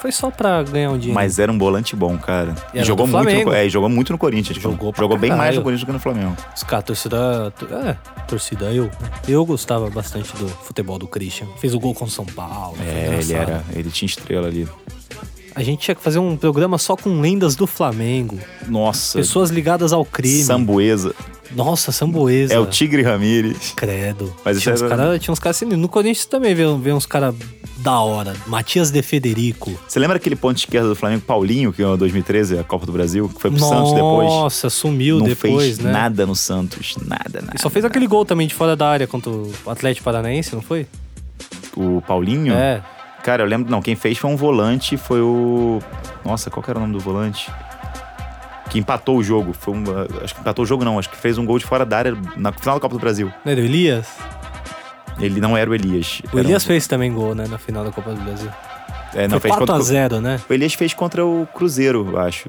[0.00, 1.14] Foi só pra ganhar um dinheiro.
[1.14, 2.54] Mas era um volante bom, cara.
[2.72, 4.56] E E jogou muito, no, é, jogou muito no Corinthians.
[4.56, 6.36] tipo, Jogou jogou bem mais no Corinthians do que no Flamengo.
[6.56, 7.52] Os caras, torcida.
[7.86, 7.96] É,
[8.26, 8.90] torcida, eu.
[9.28, 11.46] Eu gostava bastante do futebol do Christian.
[11.58, 12.76] Fez o gol com o São Paulo.
[12.80, 14.66] É, ele era, ele tinha estrela ali.
[15.54, 18.38] A gente tinha que fazer um programa só com lendas do Flamengo.
[18.68, 20.42] Nossa, Pessoas ligadas ao crime.
[20.44, 21.14] Sambuesa.
[21.54, 22.54] Nossa, Samboesa.
[22.54, 23.72] É o Tigre Ramírez.
[23.76, 24.32] Credo.
[24.44, 25.80] Mas tinha, isso uns era- cara, tinha uns caras sinistros.
[25.82, 27.34] No Corinthians também vê, uns caras
[27.78, 28.34] da hora.
[28.46, 29.72] Matias de Federico.
[29.88, 32.92] Você lembra aquele ponto esquerda do Flamengo, Paulinho, que ganhou em 2013 a Copa do
[32.92, 34.28] Brasil, que foi pro Santos depois?
[34.28, 35.90] Nossa, sumiu não depois, fez né?
[35.90, 37.52] nada no Santos, nada, nada.
[37.54, 40.62] E só fez aquele gol também de fora da área contra o Atlético Paranaense, não
[40.62, 40.86] foi?
[41.76, 42.52] O Paulinho?
[42.54, 42.82] É.
[43.22, 45.78] Cara, eu lembro, não, quem fez foi um volante, foi o...
[46.24, 47.50] Nossa, qual que era o nome do volante?
[48.70, 49.52] Que empatou o jogo.
[49.52, 49.84] Foi um,
[50.22, 52.16] acho que empatou o jogo não, acho que fez um gol de fora da área
[52.36, 53.32] na final da Copa do Brasil.
[53.44, 54.06] Não era o Elias?
[55.18, 56.22] Ele não era o Elias.
[56.32, 58.48] O Elias um- fez também gol, né, na final da Copa do Brasil.
[59.12, 60.40] É, não, foi fez contra o- 4x0, né?
[60.48, 62.48] O Elias fez contra o Cruzeiro, eu acho.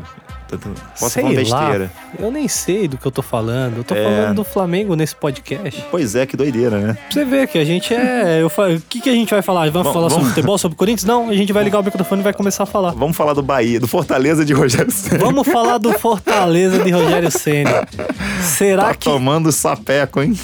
[0.57, 1.39] Posso sei falar lá.
[1.69, 1.91] besteira.
[2.19, 3.77] Eu nem sei do que eu tô falando.
[3.77, 4.03] Eu tô É.
[4.03, 5.83] falando do Flamengo nesse podcast.
[5.91, 6.93] Pois é, que doideira, né?
[6.93, 8.41] Pra você ver que a gente é.
[8.41, 9.69] Eu falo, o que, que a gente vai falar?
[9.71, 11.05] Vamos Bom, falar sobre vamos- futebol, sobre Corinthians?
[11.05, 12.91] Não, a gente vai ligar o microfone e vai começar a falar.
[12.91, 15.17] Vamos falar do Bahia, do Fortaleza de Rogério Ceni.
[15.19, 17.87] Vamos falar do Fortaleza de Rogério Senna.
[18.41, 20.37] Será Tá que tomando sapeco, hein?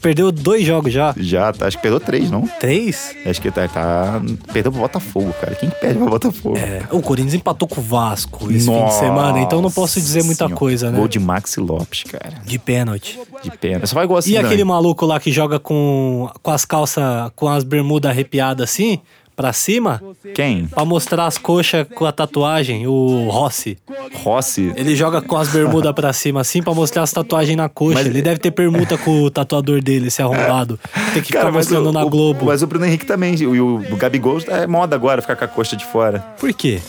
[0.00, 1.14] perdeu dois jogos já?
[1.16, 2.42] Já, tá, acho que perdeu três, não?
[2.60, 3.14] Três?
[3.24, 4.20] Acho que tá, tá-
[4.52, 5.54] Perdeu pro Botafogo, cara.
[5.54, 6.58] Quem que perde pro Botafogo?
[6.58, 10.00] É, o Corinthians empatou com o Vasco esse fim de Nossa semana, então não posso
[10.00, 10.54] dizer muita Senhora.
[10.56, 10.98] coisa, né?
[10.98, 12.34] Gol de Maxi Lopes, cara.
[12.44, 13.18] De pênalti.
[13.42, 13.86] De pena.
[13.86, 14.46] Só vai igual assim, E Dani.
[14.46, 17.04] aquele maluco lá que joga com, com as calças,
[17.36, 19.00] com as bermudas arrepiadas assim,
[19.36, 20.00] pra cima,
[20.32, 20.66] Quem?
[20.68, 23.76] pra mostrar as coxas com a tatuagem, o Rossi.
[24.22, 24.72] Rossi.
[24.76, 27.94] Ele joga com as bermudas pra cima assim, pra mostrar as tatuagens na coxa.
[27.94, 30.78] Mas- Ele deve ter permuta com o tatuador dele, esse arrombado.
[31.12, 32.46] Tem que ficar mas mostrando o- na o- Globo.
[32.46, 33.34] Mas o Bruno Henrique também.
[33.34, 36.20] E o, o Gabigol é moda agora, ficar com a coxa de fora.
[36.38, 36.80] Por quê?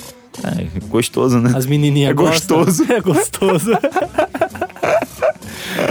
[0.44, 1.52] É, gostoso, né?
[1.56, 2.64] As menininhas É gostam.
[2.64, 2.86] gostoso.
[2.92, 3.72] É gostoso.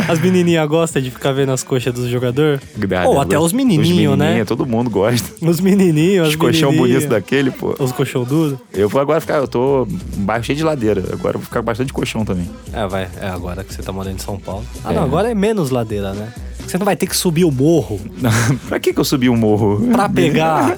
[0.08, 2.60] As menininhas gostam de ficar vendo as coxas dos jogadores?
[3.06, 4.44] Ou até os menininhos, né?
[4.44, 5.30] Todo mundo gosta.
[5.42, 7.02] Os menininhos, Os as colchão menininhas.
[7.04, 7.74] bonito daquele, pô.
[7.78, 8.60] Os colchão duro.
[8.72, 9.82] Eu vou agora ficar, eu tô
[10.16, 11.00] um bairro cheio de ladeira.
[11.12, 12.48] Agora eu vou ficar com bastante colchão também.
[12.72, 13.08] É, vai.
[13.20, 14.64] É agora que você tá morando em São Paulo.
[14.84, 14.96] Ah, É.
[14.96, 16.32] não, agora é menos ladeira, né?
[16.66, 18.00] Você não vai ter que subir o morro
[18.68, 19.86] pra que que eu subi o morro?
[19.92, 20.76] pra pegar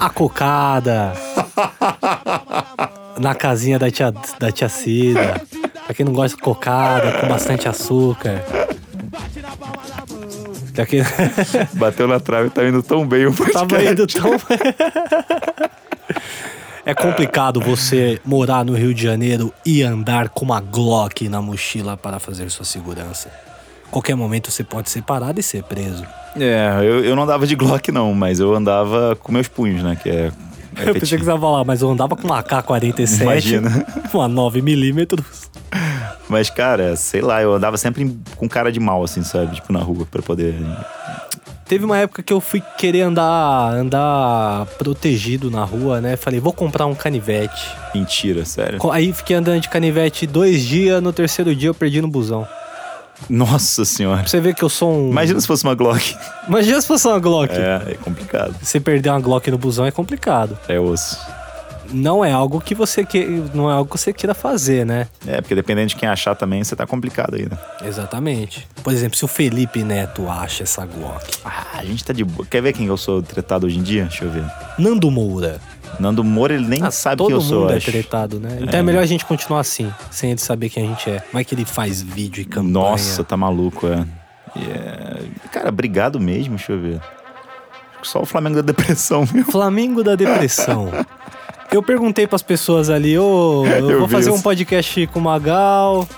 [0.00, 1.12] a cocada.
[3.20, 5.40] Na casinha da tia, da tia Cida.
[5.84, 8.44] Pra quem não gosta de cocada, com bastante açúcar.
[10.86, 11.02] Quem...
[11.74, 13.66] Bateu na trave, tá indo tão bem o podcast.
[13.68, 14.30] Tava indo tão.
[16.88, 21.98] É complicado você morar no Rio de Janeiro e andar com uma Glock na mochila
[21.98, 23.30] para fazer sua segurança.
[23.90, 26.06] Qualquer momento você pode ser parado e ser preso.
[26.34, 29.96] É, eu, eu não andava de Glock não, mas eu andava com meus punhos, né?
[30.02, 30.32] Que é...
[30.86, 33.86] Eu pensei que você ia falar, mas eu andava com uma AK-47, Imagina.
[34.14, 35.18] uma 9mm.
[36.28, 39.56] Mas, cara, sei lá, eu andava sempre em- com cara de mal, assim, sabe?
[39.56, 40.54] Tipo, na rua, pra poder...
[41.66, 46.16] Teve uma época que eu fui querer andar, andar protegido na rua, né?
[46.16, 47.68] Falei, vou comprar um canivete.
[47.94, 48.78] Mentira, sério.
[48.90, 52.48] Aí fiquei andando de canivete dois dias, no terceiro dia eu perdi no busão.
[53.28, 54.20] Nossa senhora.
[54.20, 55.10] Pra você ver que eu sou um.
[55.10, 56.16] Imagina se fosse uma Glock.
[56.48, 57.52] Imagina se fosse uma Glock.
[57.52, 58.54] É, é complicado.
[58.62, 60.58] Você perder uma Glock no busão é complicado.
[60.68, 61.18] É osso.
[61.90, 63.24] Não é algo que você que...
[63.54, 65.08] não é algo que você queira fazer, né?
[65.26, 67.56] É, porque dependendo de quem achar também, você tá complicado aí, né?
[67.82, 68.68] Exatamente.
[68.82, 71.24] Por exemplo, se o Felipe Neto acha essa Glock.
[71.44, 72.46] Ah, a gente tá de boa.
[72.46, 74.04] Quer ver quem eu sou tretado hoje em dia?
[74.04, 74.44] Deixa eu ver.
[74.78, 75.60] Nando Moura.
[76.00, 77.90] Nando Moura, ele nem Ah, sabe todo quem eu mundo sou, é acho.
[77.90, 78.58] tretado, né?
[78.60, 78.82] Então é.
[78.82, 81.22] melhor a gente continuar assim, sem ele saber quem a gente é.
[81.32, 82.72] Vai que ele faz vídeo e campanha.
[82.72, 84.06] Nossa, tá maluco, é.
[84.56, 87.00] E é- Cara, obrigado mesmo, deixa eu ver.
[88.02, 89.44] Só o Flamengo da depressão, meu.
[89.44, 90.88] Flamengo da depressão.
[91.70, 94.42] Eu perguntei pras pessoas ali, ô, eu, Eu vou fazer um isso.
[94.42, 96.08] podcast com o Magal.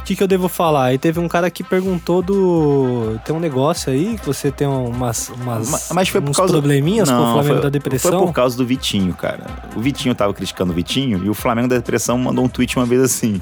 [0.00, 0.92] O que, que eu devo falar?
[0.92, 3.18] E teve um cara que perguntou do.
[3.24, 5.30] Tem um negócio aí que você tem umas.
[5.30, 8.10] umas Ma- Mas foi por causa probleminhas com o Não, Flamengo foi- da depressão.
[8.10, 9.46] Foi por causa do Vitinho, cara.
[9.74, 12.84] O Vitinho tava criticando o Vitinho e o Flamengo da depressão mandou um tweet uma
[12.84, 13.40] vez assim.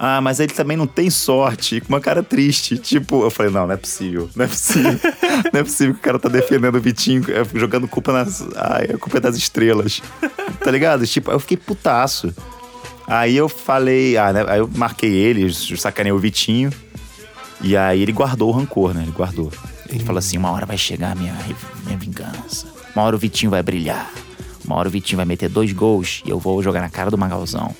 [0.00, 2.76] Ah, mas ele também não tem sorte, com uma cara triste.
[2.78, 4.28] Tipo, eu falei, não, não é possível.
[4.34, 4.92] Não é possível.
[5.52, 8.44] não é possível que o cara tá defendendo o Vitinho, é, jogando culpa nas.
[8.56, 10.00] Ai, a culpa é das estrelas.
[10.60, 11.06] Tá ligado?
[11.06, 12.32] Tipo, eu fiquei putaço.
[13.08, 14.44] Aí eu falei, ah, né?
[14.46, 16.70] Aí eu marquei ele, sacanei o Vitinho.
[17.60, 19.02] E aí ele guardou o rancor, né?
[19.02, 19.50] Ele guardou.
[19.88, 21.34] Ele falou assim: uma hora vai chegar a minha,
[21.86, 22.66] minha vingança.
[22.94, 24.10] Uma hora o Vitinho vai brilhar.
[24.64, 27.16] Uma hora o Vitinho vai meter dois gols e eu vou jogar na cara do
[27.16, 27.74] Magalzão.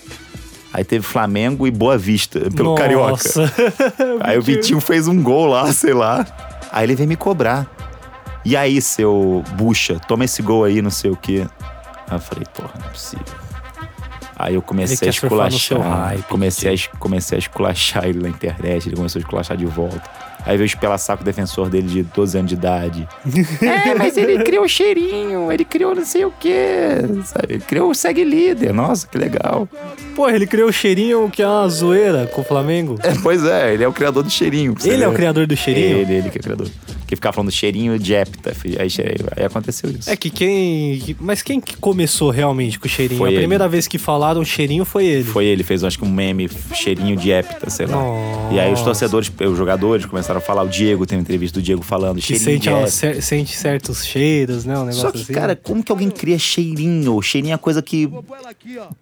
[0.72, 3.10] Aí teve Flamengo e Boa Vista, pelo Carioca.
[3.10, 3.52] Nossa.
[4.20, 6.26] Aí o Vitinho fez um gol lá, sei lá.
[6.72, 7.70] Aí ele veio me cobrar.
[8.44, 11.46] E aí, seu bucha, toma esse gol aí, não sei o quê.
[12.08, 13.47] Aí eu falei, porra, não é possível.
[14.38, 15.80] Aí eu comecei a esculachar.
[15.80, 20.00] hype, comecei, a, comecei a esculachar ele na internet, ele começou a esculachar de volta.
[20.46, 23.08] Aí veio espelar saco o defensor dele de 12 anos de idade.
[23.60, 27.02] é, mas ele criou cheirinho, ele criou não sei o quê.
[27.24, 27.54] Sabe?
[27.54, 28.72] Ele criou o segue líder.
[28.72, 29.68] Nossa, que legal.
[30.14, 32.96] Pô, ele criou o cheirinho que é uma zoeira com o Flamengo.
[33.02, 34.74] É, pois é, ele é o criador do cheirinho.
[34.84, 35.98] Ele é o criador do cheirinho?
[35.98, 36.68] Ele, ele que é o criador.
[37.08, 38.54] Que ficava falando cheirinho de épita.
[38.54, 38.80] filho.
[38.80, 38.88] Aí,
[39.36, 40.08] aí aconteceu isso.
[40.10, 40.98] É que quem.
[41.00, 43.18] que- Mas quem que começou realmente com o cheirinho?
[43.18, 43.40] Foi a ele.
[43.40, 45.24] primeira vez que falaram cheirinho foi ele.
[45.24, 47.96] Foi ele, fez acho que um meme cheirinho de épita, sei lá.
[47.96, 48.54] Nossa.
[48.54, 51.62] E aí os torcedores, os jogadores começaram a falar, o Diego, tem uma entrevista do
[51.62, 54.74] Diego falando, Que cheirinho sente, de ó, cer- sente certos cheiros, né?
[54.76, 55.32] Um negócio Só que, assim.
[55.32, 57.20] cara, como que alguém cria cheirinho?
[57.22, 58.08] Cheirinho é coisa que.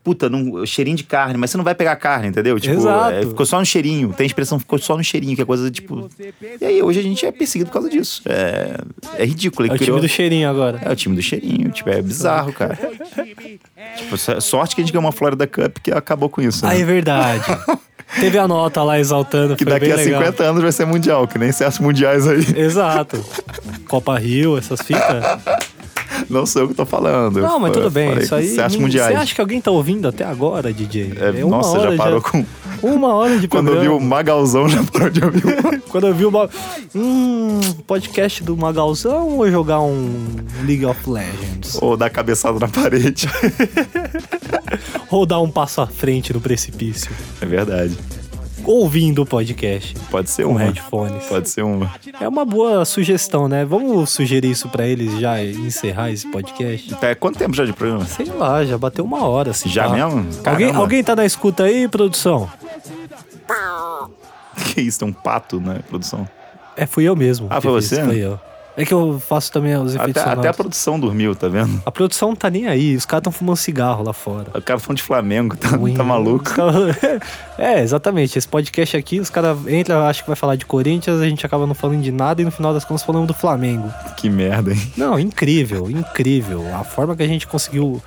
[0.04, 2.58] Puta, não, cheirinho de carne, mas você não vai pegar carne, entendeu?
[2.60, 3.14] Tipo, Exato.
[3.14, 4.12] é, ficou só no cheirinho.
[4.12, 6.08] Tem a expressão ficou só no cheirinho, que é coisa tipo.
[6.60, 7.95] E aí, hoje a gente é perseguido por causa disso.
[8.26, 8.76] É,
[9.18, 9.66] é ridículo.
[9.68, 10.80] é o time criou- do cheirinho agora.
[10.82, 12.78] É o time do cheirinho, tipo, é bizarro, cara.
[13.96, 16.64] tipo, so- sorte que a gente ganhou uma Florida Cup que acabou com isso.
[16.66, 16.80] Ah, né?
[16.80, 17.44] é verdade.
[18.20, 20.20] Teve a nota lá exaltando, Que daqui a legal.
[20.22, 22.38] 50 anos vai ser mundial, que nem certos mundiais aí.
[22.56, 23.22] Exato.
[23.88, 25.02] Copa Rio, essas fitas.
[26.30, 27.40] Não sou eu que tô falando.
[27.40, 28.18] Não, mas Eu tudo bem.
[28.18, 28.48] Isso aí.
[28.48, 29.14] Certos ninguém- mundiais.
[29.16, 31.12] Você acha que alguém tá ouvindo até agora, DJ?
[31.16, 32.44] É, uma nossa, hora já parou com.
[32.82, 33.98] Uma hora de Quando eu programa.
[33.98, 35.44] vi o Magalzão, já parou de ouvir.
[35.46, 36.48] o- Quando eu vi uma.
[36.94, 40.24] Hum, podcast do Magalzão ou jogar um
[40.64, 41.78] League of Legends?
[41.80, 43.28] Ou dar cabeçada na parede.
[45.10, 47.10] Ou dar um passo à frente no precipício?
[47.40, 47.96] É verdade.
[48.66, 50.58] Ouvindo o podcast Pode ser uma.
[50.60, 51.24] headphones.
[51.26, 51.94] Pode ser uma.
[52.20, 53.64] É uma boa sugestão, né?
[53.64, 56.96] Vamos sugerir isso pra eles já e encerrar esse podcast?
[57.00, 58.04] É, quanto tempo já de programa?
[58.04, 59.52] Sei lá, já bateu uma hora.
[59.52, 59.90] Assim, Já tá?
[59.94, 60.18] mesmo?
[60.18, 60.78] Alguém, Caramba.
[60.78, 62.50] alguém tá na escuta aí, produção?
[64.74, 66.26] Que isso, tem um pato na produção.
[66.76, 67.46] É, fui eu mesmo.
[67.50, 68.02] Ah, foi você?
[68.02, 68.40] Foi eu.
[68.76, 71.80] É que eu faço também os efeitos Até, até a produção dormiu, tá vendo?
[71.86, 74.46] A produção não tá nem aí, os caras tão fumando cigarro lá fora.
[74.54, 75.94] O cara falando de Flamengo, tá, Ruim.
[75.94, 76.44] tá maluco?
[76.44, 76.96] Cara-
[77.58, 78.36] É, exatamente.
[78.36, 81.66] Esse podcast aqui, os caras entram, acham que vai falar de Corinthians, a gente acaba
[81.66, 83.90] não falando de nada e no final das contas falamos do Flamengo.
[84.18, 84.92] Que merda, hein?
[84.94, 86.66] Não, incrível, incrível.
[86.74, 88.02] A forma que a gente conseguiu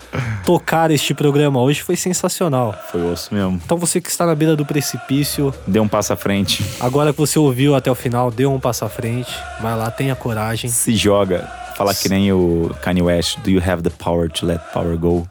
[0.45, 2.75] tocar este programa hoje foi sensacional.
[2.91, 3.59] Foi osso mesmo.
[3.65, 6.63] Então você que está na beira do precipício, Deu um passo à frente.
[6.79, 10.15] agora que você ouviu até o final, dê um passo à frente, vai lá, tenha
[10.15, 10.58] coragem.
[10.67, 11.47] Se joga.
[11.77, 13.39] Fala que nem o Kanye West.
[13.39, 15.25] Do you have the power to let power go?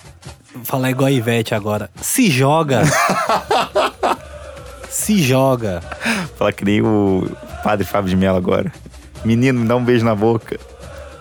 [0.65, 1.91] Falar igual a Ivete agora.
[2.01, 2.83] Se joga.
[4.89, 5.81] Se joga.
[6.37, 7.29] Fala que nem o
[7.63, 8.73] padre Fábio de Mello agora.
[9.25, 10.59] Menino, me dá um beijo na boca.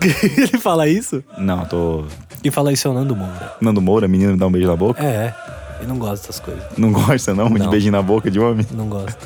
[0.00, 1.22] Ele fala isso?
[1.36, 2.04] Não, tô.
[2.42, 3.52] Quem fala isso é o Nando Moura.
[3.60, 5.02] Nando Moura, menino, me dá um beijo na boca.
[5.02, 5.34] É,
[5.80, 6.62] ele não gosta dessas coisas.
[6.76, 7.50] Não gosta, não?
[7.50, 7.70] De Não.
[7.70, 8.64] beijinho na boca de homem?
[8.70, 9.18] Não gosta.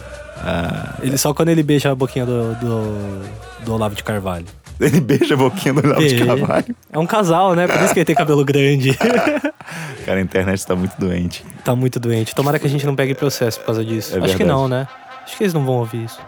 [1.03, 3.23] Ele só quando ele beija a boquinha do, do,
[3.67, 4.47] do Olavo de Carvalho.
[4.81, 6.27] Ele beija a boquinha do Olavo de Beija.
[6.27, 6.77] Carvalho.
[6.93, 7.67] É um casal, né?
[7.69, 8.97] Por isso que ele tem cabelo grande.
[10.05, 11.45] Cara, a internet tá muito doente.
[11.65, 12.35] tá muito doente.
[12.35, 14.17] Tomara que a gente não pegue processo por causa disso.
[14.17, 14.89] É Acho que não, né?
[15.25, 16.19] Acho que eles não vão ouvir isso.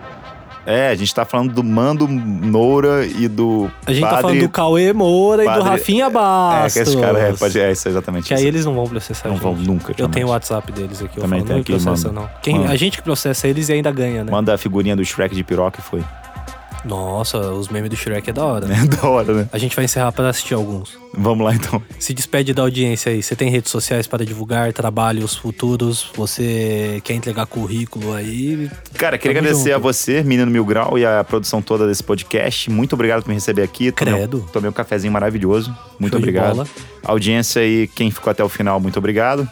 [0.66, 4.16] É, a gente tá falando do Mando Noura e do A gente padre...
[4.16, 6.72] tá falando do Cauê Moura e do padre- Rafinha É, Bastos.
[6.72, 8.48] que esse cara é, pode, é isso, exatamente Que aí isso.
[8.48, 11.18] eles não vão processar Não vão nunca, Eu tenho o WhatsApp deles aqui.
[11.18, 12.20] Eu Também falo, tem não aqui, processa, manda.
[12.22, 12.30] não.
[12.40, 12.72] Quem, Manda.
[12.72, 14.32] a gente que processa eles e ainda ganha, né?
[14.32, 16.02] Manda a figurinha do Shrek de piroca e foi.
[16.84, 18.66] Nossa, os memes do Shrek é da hora.
[18.74, 19.48] É da hora, né?
[19.52, 20.98] A gente vai encerrar para assistir alguns.
[21.16, 21.80] Vamos lá, então.
[21.98, 23.22] Se despede da audiência aí.
[23.22, 26.10] Você tem redes sociais para divulgar trabalhos futuros?
[26.16, 28.68] Você quer entregar currículo aí?
[28.94, 29.74] Cara, queria Tamo agradecer junto.
[29.74, 32.68] a você, Menino Mil Grau, e a produção toda desse podcast.
[32.70, 33.92] Muito obrigado por me receber aqui.
[33.92, 34.46] Tomei um- Credo.
[34.52, 35.74] Tomei um cafezinho maravilhoso.
[35.98, 36.68] Muito Show obrigado.
[37.02, 39.48] Audiência aí, quem ficou até o final, muito obrigado.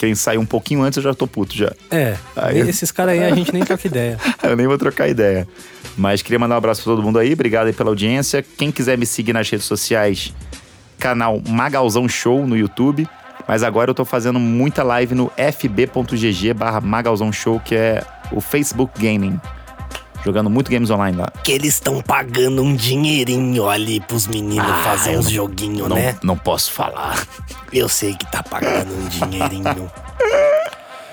[0.00, 1.70] Quem saiu um pouquinho antes, eu já tô puto já.
[1.90, 4.18] É, Aí- esses caras aí a gente nem troca ideia.
[4.42, 5.46] Eu nem vou trocar ideia.
[5.94, 7.34] Mas queria mandar um abraço pra todo mundo aí.
[7.34, 8.42] Obrigado aí pela audiência.
[8.56, 10.32] Quem quiser me seguir nas redes sociais,
[10.98, 13.06] canal Magalzão Show no YouTube.
[13.46, 18.40] Mas agora eu tô fazendo muita live no fb.gg barra Magalzão Show, que é o
[18.40, 19.38] Facebook Gaming.
[20.24, 21.28] Jogando muito games online lá.
[21.42, 26.16] Que eles estão pagando um dinheirinho ali pros meninos fazer uns joguinhos, Não, né?
[26.22, 27.26] não posso falar.
[27.72, 29.90] Eu sei que tá pagando um dinheirinho.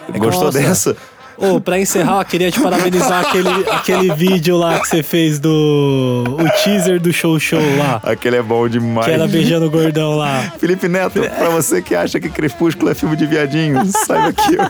[0.18, 0.60] Gostou Nossa.
[0.60, 0.98] dessa?
[1.38, 6.24] Ô, pra encerrar, eu queria te parabenizar aquele, aquele vídeo lá que você fez do.
[6.28, 8.02] O teaser do show show lá.
[8.04, 9.06] Aquele é bom demais.
[9.06, 10.52] Que era beijando o gordão lá.
[10.58, 14.64] Felipe Neto, pra você que acha que Crepúsculo é filme de viadinho, saiba que eu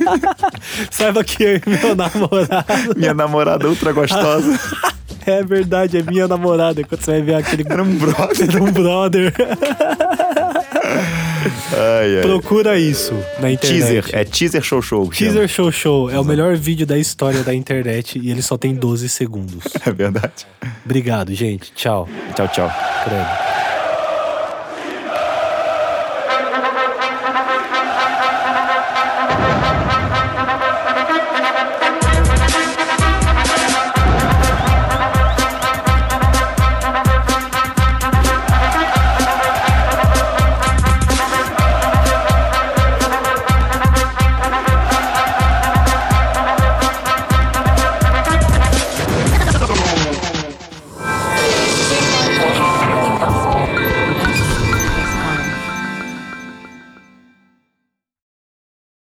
[0.92, 2.96] Saiba que eu e meu namorado.
[2.96, 4.60] minha namorada ultra gostosa
[5.26, 6.82] É verdade, é minha namorada.
[6.86, 7.66] Quando você vai ver aquele.
[7.70, 8.50] era um brother.
[8.50, 9.34] Era um brother.
[11.74, 12.22] Ai, ai.
[12.22, 13.80] Procura isso na internet.
[13.80, 15.10] Teaser, é teaser show show.
[15.10, 18.74] Teaser Show Show é o melhor vídeo da história da internet e ele só tem
[18.76, 19.64] 12 segundos.
[19.86, 20.46] É verdade.
[20.86, 21.72] Obrigado, gente.
[21.74, 22.08] Tchau.
[22.36, 22.72] Tchau, tchau.
[23.06, 23.67] Credo.